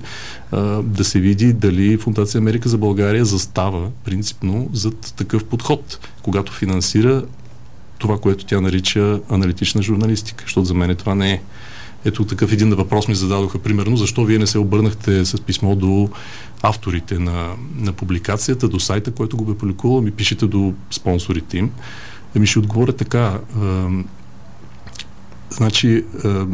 да 0.83 1.03
се 1.03 1.19
види 1.19 1.53
дали 1.53 1.97
Фундация 1.97 2.39
Америка 2.39 2.69
за 2.69 2.77
България 2.77 3.25
застава 3.25 3.89
принципно 4.05 4.69
зад 4.73 5.13
такъв 5.17 5.43
подход, 5.43 5.99
когато 6.21 6.53
финансира 6.53 7.23
това, 7.97 8.17
което 8.17 8.45
тя 8.45 8.61
нарича 8.61 9.19
аналитична 9.29 9.81
журналистика, 9.81 10.43
защото 10.47 10.65
за 10.65 10.73
мен 10.73 10.95
това 10.95 11.15
не 11.15 11.31
е. 11.31 11.41
Ето 12.05 12.25
такъв 12.25 12.51
един 12.51 12.69
въпрос 12.69 13.07
ми 13.07 13.15
зададоха, 13.15 13.59
примерно, 13.59 13.97
защо 13.97 14.25
вие 14.25 14.39
не 14.39 14.47
се 14.47 14.59
обърнахте 14.59 15.25
с 15.25 15.41
писмо 15.41 15.75
до 15.75 16.09
авторите 16.61 17.19
на, 17.19 17.55
на 17.75 17.93
публикацията, 17.93 18.67
до 18.67 18.79
сайта, 18.79 19.11
който 19.11 19.37
го 19.37 19.45
бе 19.45 19.57
публикувал, 19.57 20.01
ми 20.01 20.11
пишете 20.11 20.47
до 20.47 20.73
спонсорите 20.91 21.57
им. 21.57 21.71
Ами 22.35 22.47
ще 22.47 22.59
отговоря 22.59 22.93
така. 22.93 23.39
А, 23.61 23.87
значи, 25.49 26.03
а, 26.23 26.45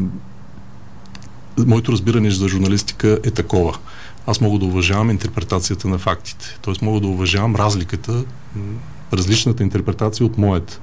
моето 1.58 1.92
разбиране 1.92 2.32
за 2.32 2.48
журналистика 2.48 3.20
е 3.24 3.32
такова. 3.32 3.78
Аз 4.28 4.42
мога 4.42 4.60
да 4.60 4.66
уважавам 4.66 5.10
интерпретацията 5.10 5.88
на 5.88 5.98
фактите. 5.98 6.58
Тоест 6.62 6.82
мога 6.82 7.00
да 7.00 7.08
уважавам 7.08 7.56
разликата, 7.56 8.24
различната 9.14 9.64
интерпретация 9.64 10.26
от 10.26 10.38
моята. 10.38 10.80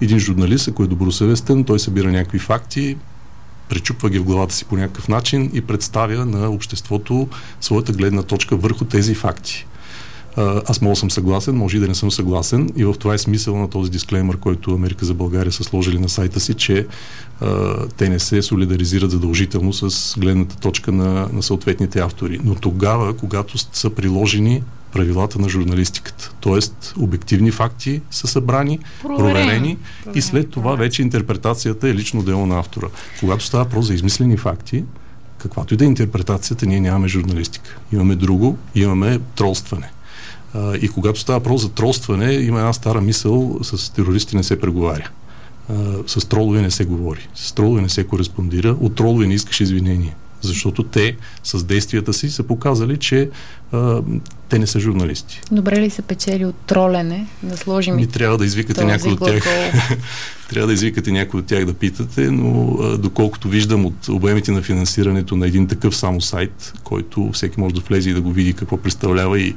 Един 0.00 0.18
журналист, 0.18 0.68
ако 0.68 0.82
е 0.82 0.86
добросъвестен, 0.86 1.64
той 1.64 1.78
събира 1.78 2.12
някакви 2.12 2.38
факти, 2.38 2.96
пречупва 3.68 4.10
ги 4.10 4.18
в 4.18 4.24
главата 4.24 4.54
си 4.54 4.64
по 4.64 4.76
някакъв 4.76 5.08
начин 5.08 5.50
и 5.54 5.60
представя 5.60 6.26
на 6.26 6.50
обществото 6.50 7.28
своята 7.60 7.92
гледна 7.92 8.22
точка 8.22 8.56
върху 8.56 8.84
тези 8.84 9.14
факти. 9.14 9.66
Аз 10.66 10.80
мога 10.80 10.96
съм 10.96 11.10
съгласен, 11.10 11.56
може 11.56 11.76
и 11.76 11.80
да 11.80 11.88
не 11.88 11.94
съм 11.94 12.10
съгласен 12.10 12.70
и 12.76 12.84
в 12.84 12.94
това 12.94 13.14
е 13.14 13.18
смисъл 13.18 13.56
на 13.56 13.70
този 13.70 13.90
дисклеймер, 13.90 14.36
който 14.36 14.74
Америка 14.74 15.06
за 15.06 15.14
България 15.14 15.52
са 15.52 15.64
сложили 15.64 15.98
на 15.98 16.08
сайта 16.08 16.40
си, 16.40 16.54
че 16.54 16.86
а, 17.40 17.74
те 17.88 18.08
не 18.08 18.18
се 18.18 18.42
солидаризират 18.42 19.10
задължително 19.10 19.72
с 19.72 20.14
гледната 20.18 20.56
точка 20.56 20.92
на, 20.92 21.28
на 21.32 21.42
съответните 21.42 22.00
автори. 22.00 22.40
Но 22.44 22.54
тогава, 22.54 23.16
когато 23.16 23.58
са 23.58 23.90
приложени 23.90 24.62
правилата 24.94 25.38
на 25.38 25.48
журналистиката. 25.48 26.32
Тоест, 26.40 26.94
обективни 26.98 27.50
факти 27.50 28.00
са 28.10 28.26
събрани, 28.26 28.78
проверени, 29.02 29.34
проверени 29.34 29.78
и 30.14 30.22
след 30.22 30.50
това 30.50 30.74
вече 30.74 31.02
интерпретацията 31.02 31.88
е 31.88 31.94
лично 31.94 32.22
дело 32.22 32.46
на 32.46 32.58
автора. 32.58 32.86
Когато 33.20 33.44
става 33.44 33.64
про 33.64 33.82
за 33.82 33.94
измислени 33.94 34.36
факти, 34.36 34.84
каквато 35.38 35.74
и 35.74 35.76
да 35.76 35.84
е 35.84 35.86
интерпретацията, 35.86 36.66
ние 36.66 36.80
нямаме 36.80 37.08
журналистика. 37.08 37.78
Имаме 37.92 38.16
друго, 38.16 38.58
имаме 38.74 39.20
тролстване. 39.34 39.90
А, 40.54 40.76
и 40.76 40.88
когато 40.88 41.20
става 41.20 41.38
въпрос 41.38 41.62
за 41.62 41.68
тролстване, 41.68 42.32
има 42.32 42.58
една 42.58 42.72
стара 42.72 43.00
мисъл, 43.00 43.58
с 43.62 43.92
терористи 43.92 44.36
не 44.36 44.42
се 44.42 44.60
преговаря. 44.60 45.10
А, 45.68 45.74
с 46.06 46.28
тролове 46.28 46.62
не 46.62 46.70
се 46.70 46.84
говори. 46.84 47.28
С 47.34 47.52
тролове 47.52 47.82
не 47.82 47.88
се 47.88 48.04
кореспондира. 48.04 48.76
От 48.80 48.94
тролове 48.94 49.26
не 49.26 49.34
искаш 49.34 49.60
извинение. 49.60 50.14
Защото 50.48 50.82
те 50.82 51.16
с 51.44 51.64
действията 51.64 52.12
си 52.12 52.30
са 52.30 52.42
показали, 52.42 52.96
че 52.96 53.30
а, 53.72 54.02
те 54.48 54.58
не 54.58 54.66
са 54.66 54.80
журналисти. 54.80 55.40
Добре 55.52 55.80
ли 55.80 55.90
се 55.90 56.02
печели 56.02 56.44
от 56.44 56.54
тролене? 56.54 57.26
Да 57.42 57.56
сложим 57.56 57.98
и 57.98 58.06
трябва 58.06 58.38
да 58.38 58.44
извикате 58.44 58.84
някой 58.84 59.12
от 59.12 59.20
тях. 59.20 59.44
трябва 60.48 60.66
да 60.66 60.72
извикате 60.72 61.12
някой 61.12 61.40
от 61.40 61.46
тях 61.46 61.64
да 61.64 61.74
питате, 61.74 62.30
но 62.30 62.78
а, 62.80 62.98
доколкото 62.98 63.48
виждам 63.48 63.86
от 63.86 64.08
обемите 64.08 64.52
на 64.52 64.62
финансирането 64.62 65.36
на 65.36 65.46
един 65.46 65.66
такъв 65.66 65.96
само 65.96 66.20
сайт, 66.20 66.72
който 66.84 67.30
всеки 67.32 67.60
може 67.60 67.74
да 67.74 67.80
влезе 67.80 68.10
и 68.10 68.14
да 68.14 68.20
го 68.20 68.32
види 68.32 68.52
какво 68.52 68.76
представлява 68.76 69.40
и 69.40 69.54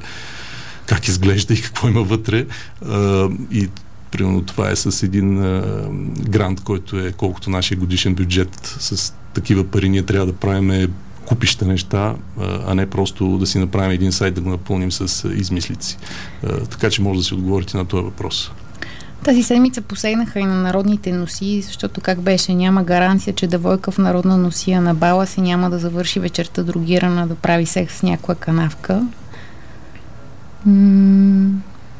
как 0.86 1.08
изглежда 1.08 1.54
и 1.54 1.60
какво 1.62 1.88
има 1.88 2.02
вътре. 2.02 2.46
А, 2.86 3.28
и 3.52 3.68
примерно 4.10 4.42
това 4.42 4.70
е 4.70 4.76
с 4.76 5.02
един 5.02 5.42
а, 5.42 5.62
грант, 6.28 6.60
който 6.60 6.98
е 6.98 7.12
колкото 7.12 7.50
нашия 7.50 7.78
годишен 7.78 8.14
бюджет. 8.14 8.76
С 8.80 9.14
такива 9.34 9.64
пари 9.64 9.88
ние 9.88 10.02
трябва 10.02 10.26
да 10.26 10.32
правиме 10.32 10.88
купища 11.26 11.66
неща, 11.66 12.14
а 12.66 12.74
не 12.74 12.90
просто 12.90 13.38
да 13.38 13.46
си 13.46 13.58
направим 13.58 13.90
един 13.90 14.12
сайт 14.12 14.34
да 14.34 14.40
го 14.40 14.50
напълним 14.50 14.92
с 14.92 15.28
измислици. 15.28 15.98
Така 16.70 16.90
че 16.90 17.02
може 17.02 17.18
да 17.18 17.24
си 17.24 17.34
отговорите 17.34 17.76
на 17.76 17.84
този 17.84 18.04
въпрос. 18.04 18.50
Тази 19.24 19.42
седмица 19.42 19.82
посегнаха 19.82 20.40
и 20.40 20.44
на 20.44 20.54
народните 20.54 21.12
носии, 21.12 21.62
защото 21.62 22.00
как 22.00 22.20
беше, 22.20 22.54
няма 22.54 22.84
гаранция, 22.84 23.34
че 23.34 23.46
Давойка 23.46 23.90
в 23.90 23.98
народна 23.98 24.36
носия 24.36 24.80
на 24.80 24.94
бала 24.94 25.26
си 25.26 25.40
няма 25.40 25.70
да 25.70 25.78
завърши 25.78 26.20
вечерта 26.20 26.62
другирана 26.62 27.26
да 27.26 27.34
прави 27.34 27.66
секс 27.66 27.94
с 27.94 28.02
някоя 28.02 28.36
канавка. 28.36 29.06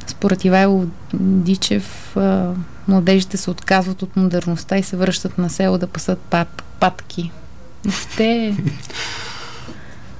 Според 0.06 0.44
Ивайло 0.44 0.86
Дичев, 1.14 2.16
младежите 2.88 3.36
се 3.36 3.50
отказват 3.50 4.02
от 4.02 4.16
модерността 4.16 4.78
и 4.78 4.82
се 4.82 4.96
връщат 4.96 5.38
на 5.38 5.50
село 5.50 5.78
да 5.78 5.86
пасат 5.86 6.18
пат, 6.18 6.62
патки. 6.80 7.30
Въобще... 7.84 8.56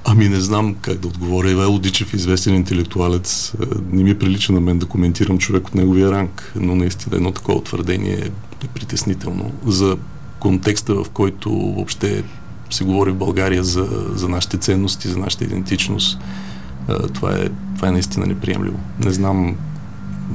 Ами 0.05 0.29
не 0.29 0.39
знам 0.39 0.75
как 0.81 0.97
да 0.99 1.07
отговоря. 1.07 1.51
Ивайло 1.51 1.79
Дичев, 1.79 2.13
известен 2.13 2.55
интелектуалец, 2.55 3.53
не 3.91 4.03
ми 4.03 4.19
прилича 4.19 4.53
на 4.53 4.59
мен 4.59 4.79
да 4.79 4.85
коментирам 4.85 5.37
човек 5.37 5.67
от 5.67 5.75
неговия 5.75 6.11
ранг, 6.11 6.53
но 6.55 6.75
наистина 6.75 7.15
едно 7.15 7.31
такова 7.31 7.63
твърдение 7.63 8.31
е 8.63 8.67
притеснително. 8.67 9.51
За 9.65 9.97
контекста, 10.39 10.95
в 10.95 11.05
който 11.09 11.49
въобще 11.49 12.23
се 12.69 12.83
говори 12.83 13.11
в 13.11 13.15
България 13.15 13.63
за, 13.63 13.87
за 14.13 14.29
нашите 14.29 14.57
ценности, 14.57 15.07
за 15.07 15.17
нашата 15.17 15.43
идентичност, 15.43 16.19
това 17.13 17.35
е, 17.35 17.49
това 17.75 17.87
е 17.87 17.91
наистина 17.91 18.25
неприемливо. 18.25 18.79
Не 19.05 19.11
знам, 19.11 19.57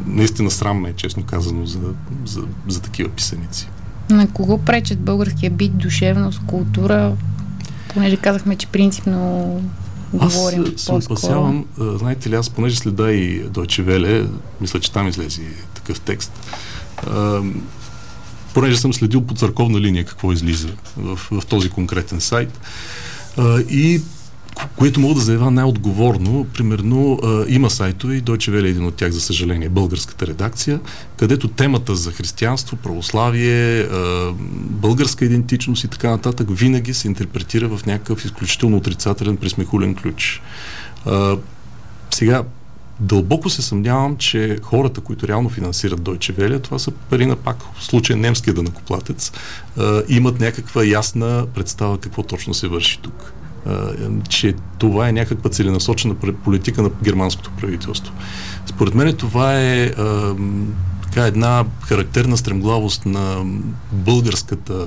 наистина 0.06 0.50
срам 0.50 0.80
ме, 0.80 0.92
честно 0.92 1.22
казано, 1.22 1.66
за, 1.66 1.80
за, 2.24 2.42
за 2.68 2.82
такива 2.82 3.10
писаници. 3.10 3.68
На 4.10 4.26
кого 4.28 4.58
пречат 4.58 5.00
българския 5.00 5.50
бит, 5.50 5.78
душевност, 5.78 6.40
култура? 6.46 7.12
Понеже 7.94 8.16
казахме, 8.16 8.56
че 8.56 8.66
принципно 8.66 9.60
говорим 10.12 10.64
Аз 10.74 10.80
се 10.80 10.92
опасявам, 10.92 11.64
знаете 11.78 12.30
ли, 12.30 12.34
аз 12.34 12.50
понеже 12.50 12.76
следа 12.76 13.12
и 13.12 13.44
Deutsche 13.44 13.82
Welle, 13.82 14.28
мисля, 14.60 14.80
че 14.80 14.92
там 14.92 15.08
излезе 15.08 15.42
такъв 15.74 16.00
текст, 16.00 16.32
а, 17.06 17.40
понеже 18.54 18.76
съм 18.76 18.92
следил 18.92 19.22
по 19.22 19.34
църковна 19.34 19.80
линия 19.80 20.04
какво 20.04 20.32
излиза 20.32 20.68
в, 20.96 21.16
в 21.30 21.46
този 21.46 21.70
конкретен 21.70 22.20
сайт, 22.20 22.60
а, 23.36 23.60
и 23.60 24.02
което 24.76 25.00
мога 25.00 25.14
да 25.14 25.20
заявя 25.20 25.50
най-отговорно. 25.50 26.46
Примерно 26.54 27.18
а, 27.22 27.44
има 27.48 27.70
сайтове 27.70 28.14
и 28.14 28.22
Deutsche 28.22 28.50
Welle 28.50 28.66
е 28.66 28.68
един 28.68 28.86
от 28.86 28.94
тях, 28.94 29.12
за 29.12 29.20
съжаление, 29.20 29.68
българската 29.68 30.26
редакция, 30.26 30.80
където 31.16 31.48
темата 31.48 31.94
за 31.94 32.12
християнство, 32.12 32.76
православие, 32.76 33.80
а, 33.80 34.32
българска 34.60 35.24
идентичност 35.24 35.84
и 35.84 35.88
така 35.88 36.10
нататък 36.10 36.48
винаги 36.50 36.94
се 36.94 37.08
интерпретира 37.08 37.68
в 37.68 37.86
някакъв 37.86 38.24
изключително 38.24 38.76
отрицателен, 38.76 39.36
присмехулен 39.36 39.94
ключ. 39.94 40.42
А, 41.06 41.36
сега, 42.10 42.42
Дълбоко 43.00 43.50
се 43.50 43.62
съмнявам, 43.62 44.16
че 44.16 44.58
хората, 44.62 45.00
които 45.00 45.28
реално 45.28 45.48
финансират 45.48 46.00
Deutsche 46.00 46.32
Welle, 46.32 46.62
това 46.62 46.78
са 46.78 46.90
пари 46.90 47.26
на 47.26 47.36
пак 47.36 47.56
в 47.78 47.84
случая 47.84 48.16
немския 48.16 48.54
дънакоплатец, 48.54 49.32
имат 50.08 50.40
някаква 50.40 50.84
ясна 50.84 51.46
представа 51.54 51.98
какво 51.98 52.22
точно 52.22 52.54
се 52.54 52.68
върши 52.68 52.98
тук 53.02 53.32
че 54.28 54.54
това 54.78 55.08
е 55.08 55.12
някаква 55.12 55.50
целенасочена 55.50 56.14
политика 56.44 56.82
на 56.82 56.90
германското 57.02 57.50
правителство. 57.60 58.14
Според 58.66 58.94
мен 58.94 59.16
това 59.16 59.60
е 59.60 59.92
така 61.02 61.26
една 61.26 61.64
характерна 61.80 62.36
стремглавост 62.36 63.06
на 63.06 63.44
българската 63.92 64.86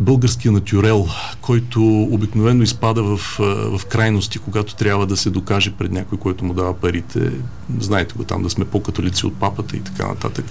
българския 0.00 0.52
натюрел, 0.52 1.06
който 1.40 2.02
обикновено 2.02 2.62
изпада 2.62 3.02
в, 3.02 3.20
в 3.78 3.80
крайности, 3.88 4.38
когато 4.38 4.74
трябва 4.74 5.06
да 5.06 5.16
се 5.16 5.30
докаже 5.30 5.72
пред 5.78 5.92
някой, 5.92 6.18
който 6.18 6.44
му 6.44 6.54
дава 6.54 6.74
парите. 6.74 7.30
Знаете 7.80 8.14
го 8.14 8.24
там, 8.24 8.42
да 8.42 8.50
сме 8.50 8.64
по-католици 8.64 9.26
от 9.26 9.34
папата 9.34 9.76
и 9.76 9.80
така 9.80 10.08
нататък. 10.08 10.44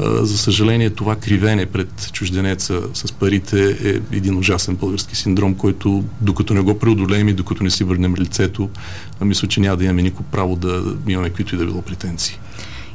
За 0.00 0.38
съжаление, 0.38 0.90
това 0.90 1.16
кривене 1.16 1.66
пред 1.66 2.10
чужденеца 2.12 2.80
с 2.94 3.12
парите 3.12 3.76
е 3.84 4.16
един 4.16 4.38
ужасен 4.38 4.76
български 4.76 5.16
синдром, 5.16 5.54
който 5.54 6.04
докато 6.20 6.54
не 6.54 6.60
го 6.60 6.78
преодолеем 6.78 7.28
и 7.28 7.32
докато 7.32 7.64
не 7.64 7.70
си 7.70 7.84
върнем 7.84 8.14
лицето, 8.14 8.70
мисля, 9.20 9.48
че 9.48 9.60
няма 9.60 9.76
да 9.76 9.84
имаме 9.84 10.02
никакво 10.02 10.24
право 10.24 10.56
да 10.56 10.96
имаме 11.08 11.28
каквито 11.28 11.54
и 11.54 11.58
да 11.58 11.66
било 11.66 11.82
претенции. 11.82 12.38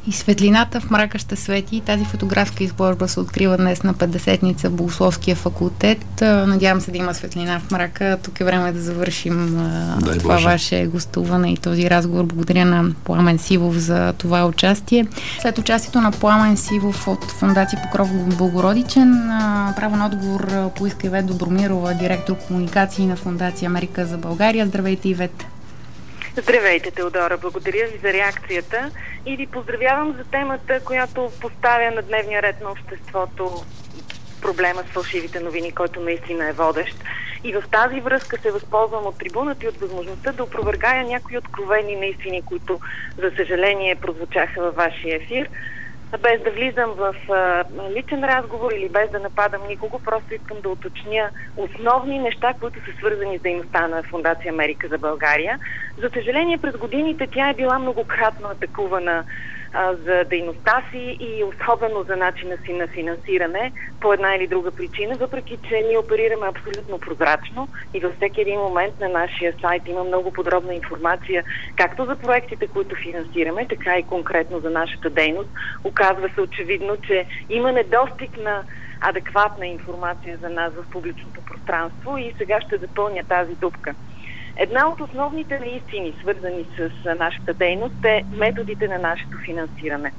И 0.06 0.12
светлината 0.12 0.80
в 0.80 0.90
мрака 0.90 1.18
ще 1.18 1.36
свети. 1.36 1.80
Тази 1.80 2.04
фотографска 2.04 2.64
изложба 2.64 3.08
се 3.08 3.20
открива 3.20 3.56
днес 3.56 3.82
на 3.82 3.94
50-ница 3.94 4.70
Богословския 4.70 5.36
факултет. 5.36 6.04
Надявам 6.20 6.80
се 6.80 6.90
да 6.90 6.98
има 6.98 7.14
светлина 7.14 7.60
в 7.60 7.70
мрака. 7.70 8.18
Тук 8.22 8.40
е 8.40 8.44
време 8.44 8.72
да 8.72 8.80
завършим 8.80 9.56
Дай 10.00 10.18
това 10.18 10.34
Боже. 10.34 10.44
ваше 10.44 10.86
гостуване 10.86 11.52
и 11.52 11.56
този 11.56 11.90
разговор. 11.90 12.24
Благодаря 12.24 12.64
на 12.64 12.94
Пламен 13.04 13.38
Сивов 13.38 13.74
за 13.74 14.12
това 14.12 14.46
участие. 14.46 15.06
След 15.40 15.58
участието 15.58 16.00
на 16.00 16.10
Пламен 16.10 16.56
Сивов 16.56 17.08
от 17.08 17.24
Фундация 17.24 17.82
Покров 17.82 18.36
Благородичен, 18.36 19.30
право 19.76 19.96
на 19.96 20.06
отговор 20.06 20.70
поиска 20.76 21.06
Ивет 21.06 21.26
Добромирова, 21.26 21.94
директор 21.94 22.36
комуникации 22.46 23.06
на 23.06 23.16
Фундация 23.16 23.66
Америка 23.66 24.06
за 24.06 24.18
България. 24.18 24.66
Здравейте, 24.66 25.08
Ивет! 25.08 25.46
Здравейте, 26.36 26.90
Теодора. 26.90 27.38
Благодаря 27.38 27.86
ви 27.86 27.98
за 27.98 28.12
реакцията 28.12 28.90
и 29.26 29.36
ви 29.36 29.46
поздравявам 29.46 30.12
за 30.12 30.24
темата, 30.24 30.80
която 30.84 31.30
поставя 31.40 31.90
на 31.90 32.02
дневния 32.02 32.42
ред 32.42 32.60
на 32.60 32.70
обществото 32.70 33.64
проблема 34.40 34.82
с 34.82 34.92
фалшивите 34.92 35.40
новини, 35.40 35.72
който 35.72 36.00
наистина 36.00 36.48
е 36.48 36.52
водещ. 36.52 36.96
И 37.44 37.52
в 37.52 37.64
тази 37.70 38.00
връзка 38.00 38.38
се 38.42 38.50
възползвам 38.50 39.06
от 39.06 39.18
трибуната 39.18 39.64
и 39.64 39.68
от 39.68 39.76
възможността 39.76 40.32
да 40.32 40.42
опровергая 40.42 41.04
някои 41.04 41.38
откровени 41.38 41.96
неистини, 41.96 42.42
които, 42.42 42.80
за 43.18 43.30
съжаление, 43.36 43.94
прозвучаха 43.94 44.62
във 44.62 44.74
вашия 44.74 45.16
ефир. 45.16 45.48
Без 46.18 46.42
да 46.42 46.50
влизам 46.50 46.90
в 46.90 47.14
а, 47.28 47.64
личен 47.90 48.24
разговор 48.24 48.72
или 48.72 48.88
без 48.88 49.10
да 49.10 49.18
нападам 49.18 49.62
никого, 49.68 49.98
просто 49.98 50.34
искам 50.34 50.60
да 50.60 50.68
уточня 50.68 51.30
основни 51.56 52.18
неща, 52.18 52.54
които 52.60 52.80
са 52.80 52.96
свързани 52.98 53.38
с 53.38 53.42
дейността 53.42 53.88
на 53.88 54.02
Фундация 54.02 54.52
Америка 54.52 54.88
за 54.88 54.98
България. 54.98 55.58
За 55.98 56.10
съжаление, 56.14 56.58
през 56.58 56.76
годините 56.76 57.26
тя 57.26 57.50
е 57.50 57.54
била 57.54 57.78
многократно 57.78 58.48
атакувана 58.48 59.24
за 59.74 60.24
дейността 60.24 60.82
си 60.90 61.16
и 61.20 61.44
особено 61.44 62.02
за 62.02 62.16
начина 62.16 62.56
си 62.64 62.72
на 62.72 62.86
финансиране 62.86 63.72
по 64.00 64.12
една 64.12 64.36
или 64.36 64.46
друга 64.46 64.70
причина, 64.70 65.16
въпреки 65.16 65.58
че 65.68 65.80
ние 65.80 65.98
оперираме 65.98 66.46
абсолютно 66.46 66.98
прозрачно 66.98 67.68
и 67.94 68.00
във 68.00 68.14
всеки 68.16 68.40
един 68.40 68.60
момент 68.60 69.00
на 69.00 69.08
нашия 69.08 69.54
сайт 69.60 69.82
има 69.86 70.04
много 70.04 70.32
подробна 70.32 70.74
информация, 70.74 71.44
както 71.76 72.04
за 72.04 72.16
проектите, 72.16 72.66
които 72.66 72.96
финансираме, 72.96 73.66
така 73.68 73.98
и 73.98 74.02
конкретно 74.02 74.60
за 74.60 74.70
нашата 74.70 75.10
дейност. 75.10 75.50
Оказва 75.84 76.30
се 76.34 76.40
очевидно, 76.40 76.96
че 76.96 77.26
има 77.48 77.72
недостиг 77.72 78.36
на 78.36 78.64
адекватна 79.00 79.66
информация 79.66 80.38
за 80.42 80.50
нас 80.50 80.72
в 80.74 80.90
публичното 80.90 81.40
пространство 81.42 82.18
и 82.18 82.34
сега 82.38 82.60
ще 82.60 82.76
запълня 82.76 83.24
тази 83.24 83.54
дупка. 83.54 83.94
Една 84.56 84.88
от 84.88 85.00
основните 85.00 85.58
наистини, 85.58 86.16
свързани 86.20 86.66
с 86.76 87.14
нашата 87.14 87.54
дейност, 87.54 88.04
е 88.04 88.24
методите 88.32 88.88
на 88.88 88.98
нашето 88.98 89.38
финансиране. 89.44 90.12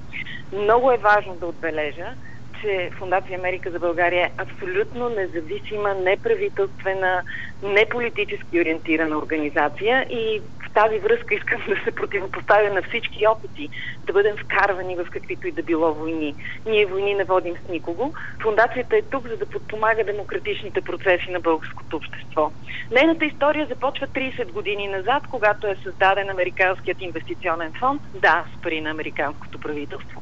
Много 0.54 0.92
е 0.92 0.98
важно 0.98 1.36
да 1.36 1.48
отбележа, 1.48 2.15
че 2.62 2.89
Фундация 2.98 3.39
Америка 3.39 3.72
за 3.72 3.80
България 3.80 4.25
е 4.25 4.34
абсолютно 4.38 5.10
независима, 5.10 5.96
неправителствена, 5.96 7.24
неполитически 7.63 8.62
ориентирана 8.62 9.18
организация 9.18 10.08
и 10.10 10.42
тази 10.75 11.00
връзка 11.00 11.36
искам 11.36 11.62
да 11.70 11.75
се 11.84 11.91
противопоставя 11.91 12.74
на 12.74 12.82
всички 12.82 13.27
опити 13.27 13.70
да 14.08 14.13
бъдем 14.13 14.36
вкарвани 14.38 14.96
в 14.96 15.05
каквито 15.12 15.48
и 15.48 15.51
да 15.51 15.63
било 15.63 15.94
войни. 15.94 16.36
Ние 16.65 16.86
войни 16.86 17.13
не 17.13 17.24
водим 17.24 17.55
с 17.65 17.70
никого. 17.70 18.13
Фундацията 18.41 18.98
е 18.98 19.01
тук, 19.01 19.27
за 19.27 19.38
да 19.38 19.46
подпомага 19.46 20.03
демократичните 20.03 20.82
процеси 20.82 21.32
на 21.32 21.39
българското 21.39 21.98
общество. 21.98 22.51
Нейната 22.91 23.25
история 23.25 23.67
започва 23.67 24.08
30 24.08 24.51
години 24.51 24.88
назад, 24.88 25.24
когато 25.29 25.67
е 25.67 25.75
създаден 25.84 26.29
Американският 26.29 27.01
инвестиционен 27.01 27.74
фонд, 27.79 28.01
да, 28.13 28.46
с 28.51 28.82
на 28.82 28.89
американското 28.89 29.60
правителство. 29.60 30.22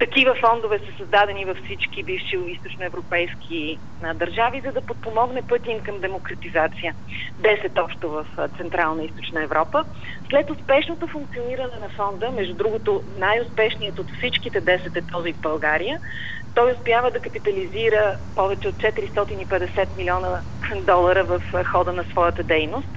Такива 0.00 0.34
фондове 0.34 0.78
са 0.78 0.92
създадени 0.96 1.44
във 1.44 1.56
всички 1.64 2.02
бивши 2.02 2.36
източноевропейски 2.46 3.78
държави, 4.14 4.62
за 4.64 4.72
да 4.72 4.80
подпомогне 4.80 5.42
пътя 5.42 5.70
им 5.70 5.80
към 5.80 6.00
демократизация. 6.00 6.94
Десет 7.38 7.78
общо 7.78 8.10
в 8.10 8.26
Централна 8.56 9.02
и 9.02 9.06
Източна 9.06 9.42
Европа. 9.42 9.84
След 10.30 10.50
успешното 10.50 11.06
функциониране 11.06 11.78
на 11.80 11.88
фонда, 11.88 12.30
между 12.30 12.54
другото 12.54 13.04
най-успешният 13.18 13.98
от 13.98 14.10
всичките 14.18 14.64
10 14.64 14.96
е 14.96 15.02
този 15.02 15.32
в 15.32 15.40
България, 15.40 15.98
той 16.54 16.72
успява 16.72 17.10
да 17.10 17.20
капитализира 17.20 18.16
повече 18.34 18.68
от 18.68 18.76
450 18.76 19.96
милиона 19.96 20.42
долара 20.86 21.24
в 21.24 21.64
хода 21.64 21.92
на 21.92 22.04
своята 22.04 22.44
дейност 22.44 22.88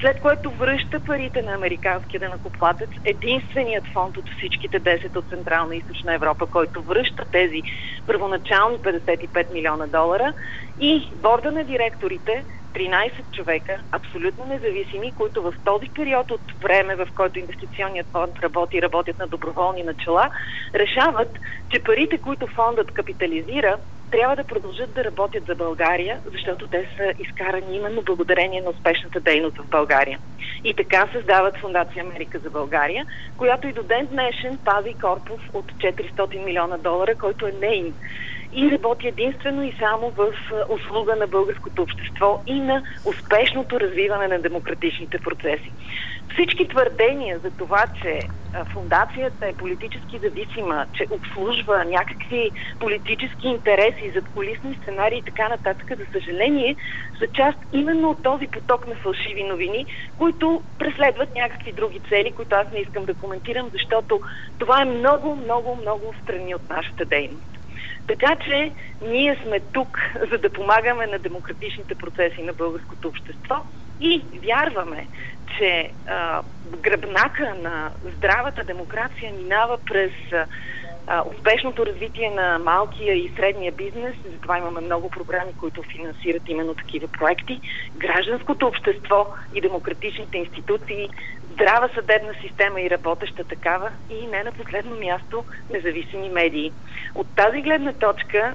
след 0.00 0.20
което 0.20 0.50
връща 0.50 1.00
парите 1.00 1.42
на 1.42 1.54
американския 1.54 2.20
денакоплатец, 2.20 2.90
единственият 3.04 3.84
фонд 3.92 4.16
от 4.16 4.24
всичките 4.36 4.80
10 4.80 5.16
от 5.16 5.28
Централна 5.28 5.74
и 5.74 5.78
Източна 5.78 6.14
Европа, 6.14 6.46
който 6.46 6.82
връща 6.82 7.24
тези 7.32 7.62
първоначални 8.06 8.78
55 8.78 9.52
милиона 9.52 9.86
долара 9.86 10.32
и 10.78 11.12
борда 11.16 11.52
на 11.52 11.64
директорите 11.64 12.44
13 12.74 13.30
човека, 13.32 13.82
абсолютно 13.92 14.46
независими, 14.46 15.12
които 15.12 15.42
в 15.42 15.54
този 15.64 15.88
период 15.94 16.30
от 16.30 16.42
време, 16.62 16.96
в 16.96 17.08
който 17.14 17.38
инвестиционният 17.38 18.06
фонд 18.12 18.38
работи, 18.42 18.82
работят 18.82 19.18
на 19.18 19.26
доброволни 19.26 19.82
начала, 19.82 20.30
решават, 20.74 21.38
че 21.70 21.82
парите, 21.82 22.18
които 22.18 22.46
фондът 22.46 22.92
капитализира, 22.92 23.78
трябва 24.10 24.36
да 24.36 24.44
продължат 24.44 24.94
да 24.94 25.04
работят 25.04 25.46
за 25.46 25.54
България, 25.54 26.20
защото 26.32 26.68
те 26.68 26.88
са 26.96 27.14
изкарани 27.18 27.76
именно 27.76 28.02
благодарение 28.02 28.60
на 28.60 28.70
успешната 28.70 29.20
дейност 29.20 29.56
в 29.56 29.70
България. 29.70 30.18
И 30.64 30.74
така 30.74 31.08
създават 31.12 31.60
Фундация 31.60 32.04
Америка 32.04 32.38
за 32.38 32.50
България, 32.50 33.06
която 33.36 33.68
и 33.68 33.72
до 33.72 33.82
ден 33.82 34.06
днешен 34.06 34.58
пази 34.64 34.94
корпус 34.94 35.40
от 35.52 35.72
400 35.72 36.44
милиона 36.44 36.76
долара, 36.76 37.14
който 37.14 37.46
е 37.46 37.52
нейн 37.52 37.94
и 38.52 38.70
работи 38.70 39.08
единствено 39.08 39.62
и 39.62 39.74
само 39.78 40.10
в 40.10 40.32
услуга 40.68 41.16
на 41.16 41.26
българското 41.26 41.82
общество 41.82 42.42
и 42.46 42.60
на 42.60 42.82
успешното 43.04 43.80
развиване 43.80 44.28
на 44.28 44.40
демократичните 44.40 45.18
процеси. 45.18 45.72
Всички 46.32 46.68
твърдения 46.68 47.38
за 47.38 47.50
това, 47.50 47.86
че 48.02 48.28
фундацията 48.72 49.46
е 49.46 49.52
политически 49.52 50.18
зависима, 50.18 50.86
че 50.92 51.06
обслужва 51.10 51.84
някакви 51.84 52.52
политически 52.78 53.46
интереси, 53.48 54.12
зад 54.14 54.28
колисни 54.28 54.74
сценарии 54.82 55.18
и 55.18 55.22
така 55.22 55.48
нататък, 55.48 55.92
за 55.98 56.06
съжаление, 56.12 56.76
са 57.18 57.26
част 57.34 57.58
именно 57.72 58.10
от 58.10 58.22
този 58.22 58.46
поток 58.46 58.86
на 58.86 58.94
фалшиви 58.94 59.44
новини, 59.44 59.86
които 60.16 60.62
преследват 60.78 61.34
някакви 61.34 61.72
други 61.72 62.00
цели, 62.08 62.32
които 62.32 62.56
аз 62.56 62.66
не 62.72 62.78
искам 62.78 63.04
да 63.04 63.14
коментирам, 63.14 63.70
защото 63.72 64.20
това 64.58 64.82
е 64.82 64.84
много, 64.84 65.36
много, 65.36 65.76
много 65.76 66.14
страни 66.22 66.54
от 66.54 66.70
нашата 66.70 67.04
дейност. 67.04 67.57
Така 68.08 68.36
че 68.44 68.72
ние 69.00 69.38
сме 69.42 69.60
тук, 69.60 69.98
за 70.32 70.38
да 70.38 70.52
помагаме 70.52 71.06
на 71.06 71.18
демократичните 71.18 71.94
процеси 71.94 72.42
на 72.42 72.52
българското 72.52 73.08
общество 73.08 73.66
и 74.00 74.40
вярваме, 74.44 75.08
че 75.58 75.92
а, 76.06 76.42
гръбнака 76.66 77.54
на 77.54 77.92
здравата 78.16 78.64
демокрация 78.64 79.32
минава 79.32 79.78
през 79.86 80.12
а, 80.32 80.46
успешното 81.26 81.86
развитие 81.86 82.30
на 82.30 82.58
малкия 82.58 83.14
и 83.14 83.32
средния 83.36 83.72
бизнес. 83.72 84.16
Затова 84.32 84.58
имаме 84.58 84.80
много 84.80 85.10
програми, 85.10 85.52
които 85.52 85.82
финансират 85.82 86.42
именно 86.48 86.74
такива 86.74 87.08
проекти. 87.08 87.60
Гражданското 87.96 88.66
общество 88.66 89.26
и 89.54 89.60
демократичните 89.60 90.38
институции, 90.38 91.08
здрава 91.52 91.88
съдебна 91.94 92.34
система 92.40 92.80
и 92.80 92.90
работеща 92.90 93.44
такава 93.44 93.92
и 94.10 94.26
не 94.26 94.42
на 94.42 94.52
последно 94.52 94.96
място 94.96 95.44
независими 95.70 96.28
медии. 96.28 96.72
От 97.14 97.26
тази 97.36 97.62
гледна 97.62 97.92
точка 97.92 98.54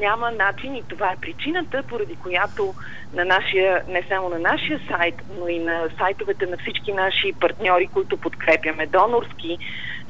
няма 0.00 0.30
начин 0.30 0.74
и 0.74 0.82
това 0.88 1.12
е 1.12 1.20
причината, 1.20 1.82
поради 1.82 2.16
която 2.16 2.74
на 3.12 3.24
нашия, 3.24 3.82
не 3.88 4.02
само 4.08 4.28
на 4.28 4.38
нашия 4.38 4.80
сайт, 4.88 5.14
но 5.38 5.48
и 5.48 5.58
на 5.58 5.88
сайтовете 5.98 6.46
на 6.46 6.56
всички 6.56 6.92
наши 6.92 7.32
партньори, 7.40 7.86
които 7.86 8.16
подкрепяме 8.16 8.86
донорски, 8.86 9.58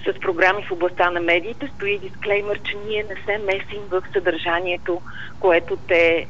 с 0.07 0.21
програми 0.21 0.65
в 0.69 0.73
областта 0.73 1.11
на 1.11 1.21
медиите, 1.21 1.71
стои 1.77 1.99
дисклеймер, 1.99 2.63
че 2.63 2.77
ние 2.89 3.05
не 3.09 3.17
се 3.25 3.39
месим 3.39 3.83
в 3.91 4.03
съдържанието, 4.13 5.01
което 5.41 5.77
те 5.77 6.27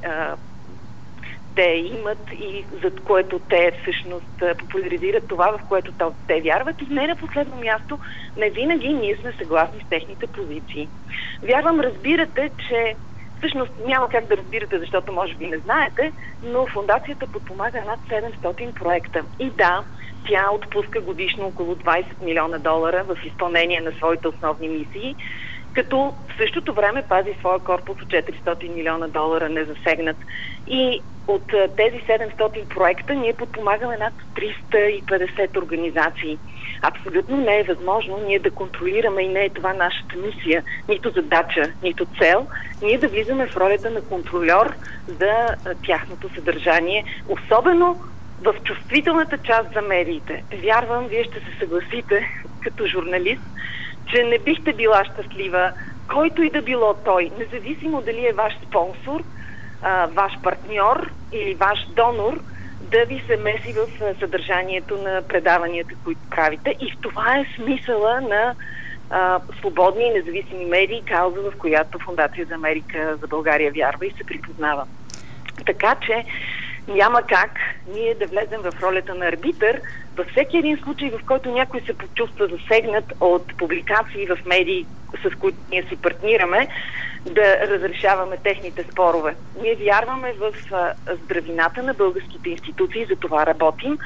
те 1.54 1.82
имат 1.98 2.18
и 2.32 2.64
за 2.82 2.90
което 2.90 3.38
те 3.38 3.72
всъщност 3.82 4.58
популяризират 4.58 5.28
това, 5.28 5.58
в 5.58 5.68
което 5.68 5.92
те 6.26 6.40
вярват 6.40 6.82
и 6.82 6.94
не 6.94 7.06
на 7.06 7.16
последно 7.16 7.56
място, 7.56 7.98
не 8.36 8.50
винаги 8.50 8.92
ние 8.92 9.16
сме 9.16 9.32
съгласни 9.32 9.80
с 9.86 9.88
техните 9.88 10.26
позиции. 10.26 10.88
Вярвам, 11.42 11.80
разбирате, 11.80 12.50
че 12.68 12.94
всъщност 13.44 13.72
няма 13.86 14.08
как 14.08 14.26
да 14.26 14.36
разбирате, 14.36 14.78
защото 14.78 15.12
може 15.12 15.34
би 15.34 15.46
не 15.46 15.58
знаете, 15.58 16.12
но 16.42 16.66
фундацията 16.66 17.26
подпомага 17.26 17.82
над 17.84 18.00
700 18.10 18.72
проекта. 18.72 19.24
И 19.38 19.50
да, 19.50 19.84
тя 20.28 20.50
отпуска 20.50 21.00
годишно 21.00 21.46
около 21.46 21.74
20 21.74 22.04
милиона 22.20 22.58
долара 22.58 23.04
в 23.04 23.16
изпълнение 23.24 23.80
на 23.80 23.92
своите 23.92 24.28
основни 24.28 24.68
мисии, 24.68 25.16
като 25.74 26.14
в 26.28 26.36
същото 26.38 26.74
време 26.74 27.04
пази 27.08 27.34
своя 27.38 27.58
корпус 27.58 28.02
от 28.02 28.08
400 28.08 28.74
милиона 28.74 29.08
долара 29.08 29.48
незасегнат. 29.48 30.16
И 30.68 31.00
от 31.28 31.46
тези 31.76 31.96
700 31.96 32.68
проекта 32.74 33.14
ние 33.14 33.32
подпомагаме 33.32 33.96
над 33.96 34.12
350 34.36 35.56
организации. 35.56 36.38
Абсолютно 36.82 37.36
не 37.36 37.58
е 37.58 37.62
възможно 37.62 38.18
ние 38.26 38.38
да 38.38 38.50
контролираме 38.50 39.22
и 39.22 39.28
не 39.28 39.44
е 39.44 39.48
това 39.48 39.72
нашата 39.72 40.16
мисия, 40.16 40.62
нито 40.88 41.10
задача, 41.10 41.72
нито 41.82 42.06
цел, 42.18 42.46
ние 42.82 42.98
да 42.98 43.08
влизаме 43.08 43.46
в 43.46 43.56
ролята 43.56 43.90
на 43.90 44.02
контролер 44.02 44.74
за 45.08 45.56
тяхното 45.86 46.34
съдържание, 46.34 47.04
особено 47.28 48.00
в 48.42 48.54
чувствителната 48.64 49.38
част 49.38 49.72
за 49.74 49.82
медиите. 49.82 50.44
Вярвам, 50.62 51.06
вие 51.06 51.24
ще 51.24 51.40
се 51.40 51.58
съгласите 51.58 52.28
като 52.60 52.86
журналист, 52.86 53.42
че 54.06 54.24
не 54.24 54.38
бихте 54.38 54.72
била 54.72 55.04
щастлива, 55.04 55.72
който 56.14 56.42
и 56.42 56.50
да 56.50 56.62
било 56.62 56.94
той, 56.94 57.30
независимо 57.38 58.02
дали 58.02 58.26
е 58.26 58.32
ваш 58.32 58.54
спонсор, 58.66 59.22
ваш 60.08 60.32
партньор 60.42 61.10
или 61.32 61.54
ваш 61.54 61.78
донор, 61.96 62.40
да 62.80 63.04
ви 63.04 63.22
се 63.26 63.36
меси 63.36 63.72
в 63.72 64.14
съдържанието 64.18 64.96
на 64.96 65.22
предаванията, 65.28 65.94
които 66.04 66.20
правите. 66.30 66.76
И 66.80 66.90
в 66.90 67.00
това 67.00 67.38
е 67.38 67.46
смисъла 67.56 68.20
на 68.20 68.54
свободни 69.58 70.04
и 70.04 70.10
независими 70.10 70.64
медии, 70.64 71.02
кауза, 71.06 71.40
в 71.40 71.58
която 71.58 71.98
Фундация 71.98 72.46
за 72.46 72.54
Америка 72.54 73.18
за 73.20 73.26
България 73.26 73.72
вярва 73.72 74.06
и 74.06 74.10
се 74.10 74.24
припознава. 74.24 74.86
Така 75.66 75.96
че 76.06 76.24
няма 76.88 77.22
как 77.22 77.50
ние 77.86 78.14
да 78.14 78.26
влезем 78.26 78.60
в 78.62 78.82
ролята 78.82 79.14
на 79.14 79.26
арбитър 79.26 79.80
във 80.16 80.26
всеки 80.26 80.56
един 80.56 80.78
случай, 80.78 81.10
в 81.10 81.20
който 81.26 81.50
някой 81.50 81.80
се 81.80 81.98
почувства 81.98 82.46
засегнат 82.46 83.04
от 83.20 83.56
публикации 83.58 84.26
в 84.26 84.38
медии, 84.46 84.86
с 85.22 85.34
които 85.34 85.58
ние 85.70 85.82
си 85.82 85.96
партнираме, 85.96 86.68
да 87.26 87.68
разрешаваме 87.68 88.36
техните 88.36 88.84
спорове. 88.92 89.36
Ние 89.62 89.74
вярваме 89.74 90.32
в 90.32 90.52
здравината 91.22 91.82
на 91.82 91.94
българските 91.94 92.50
институции, 92.50 93.06
за 93.10 93.16
това 93.16 93.46
работим 93.46 93.98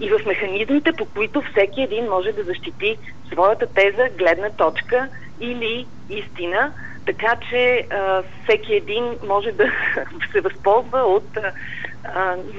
и 0.00 0.10
в 0.10 0.26
механизмите, 0.26 0.92
по 0.92 1.06
които 1.06 1.42
всеки 1.42 1.82
един 1.82 2.08
може 2.08 2.32
да 2.32 2.44
защити 2.44 2.96
своята 3.32 3.66
теза, 3.66 4.08
гледна 4.18 4.50
точка 4.50 5.08
или 5.40 5.86
истина, 6.08 6.72
така 7.06 7.36
че 7.50 7.86
а, 7.90 8.22
всеки 8.42 8.74
един 8.74 9.18
може 9.26 9.52
да 9.52 9.64
се 10.32 10.40
възползва 10.40 10.98
от 10.98 11.36
а, 11.36 11.52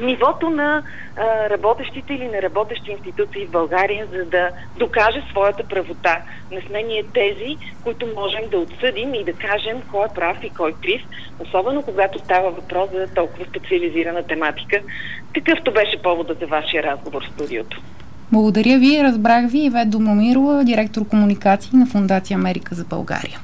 нивото 0.02 0.50
на 0.50 0.84
а, 1.18 1.50
работещите 1.50 2.14
или 2.14 2.28
неработещи 2.28 2.92
институции 2.92 3.46
в 3.46 3.52
България, 3.52 4.08
за 4.14 4.26
да 4.26 4.50
докаже 4.78 5.24
своята 5.30 5.64
правота. 5.64 6.18
Не 6.52 6.62
сме 6.62 6.84
ние 6.84 7.04
тези, 7.14 7.58
които 7.84 8.08
можем 8.16 8.50
да 8.52 8.58
отсъдим 8.58 9.14
и 9.14 9.24
да 9.24 9.34
кажем 9.34 9.82
кой 9.92 10.06
е 10.06 10.14
прав 10.16 10.38
и 10.44 10.50
кой 10.50 10.70
е 10.70 10.74
крив, 10.84 11.02
особено 11.40 11.82
когато 11.82 12.20
става 12.20 12.52
въпрос 12.52 12.90
за 12.92 13.08
толкова 13.14 13.46
специализирана 13.46 14.24
тематика. 14.24 14.80
Какъвто 15.34 15.74
беше 15.74 16.02
повода 16.02 16.34
за 16.34 16.48
вашия 16.48 16.84
разговор 16.84 17.24
в 17.24 17.34
студиото. 17.34 17.82
Благодаря 18.32 18.80
ви. 18.80 19.04
Разбрах 19.04 19.52
ви 19.52 19.60
Ивет 19.60 19.90
Домомирова, 19.90 20.64
директор 20.64 21.08
комуникации 21.08 21.78
на 21.78 21.86
Фундация 21.86 22.36
Америка 22.36 22.76
за 22.76 22.86
България. 22.86 23.40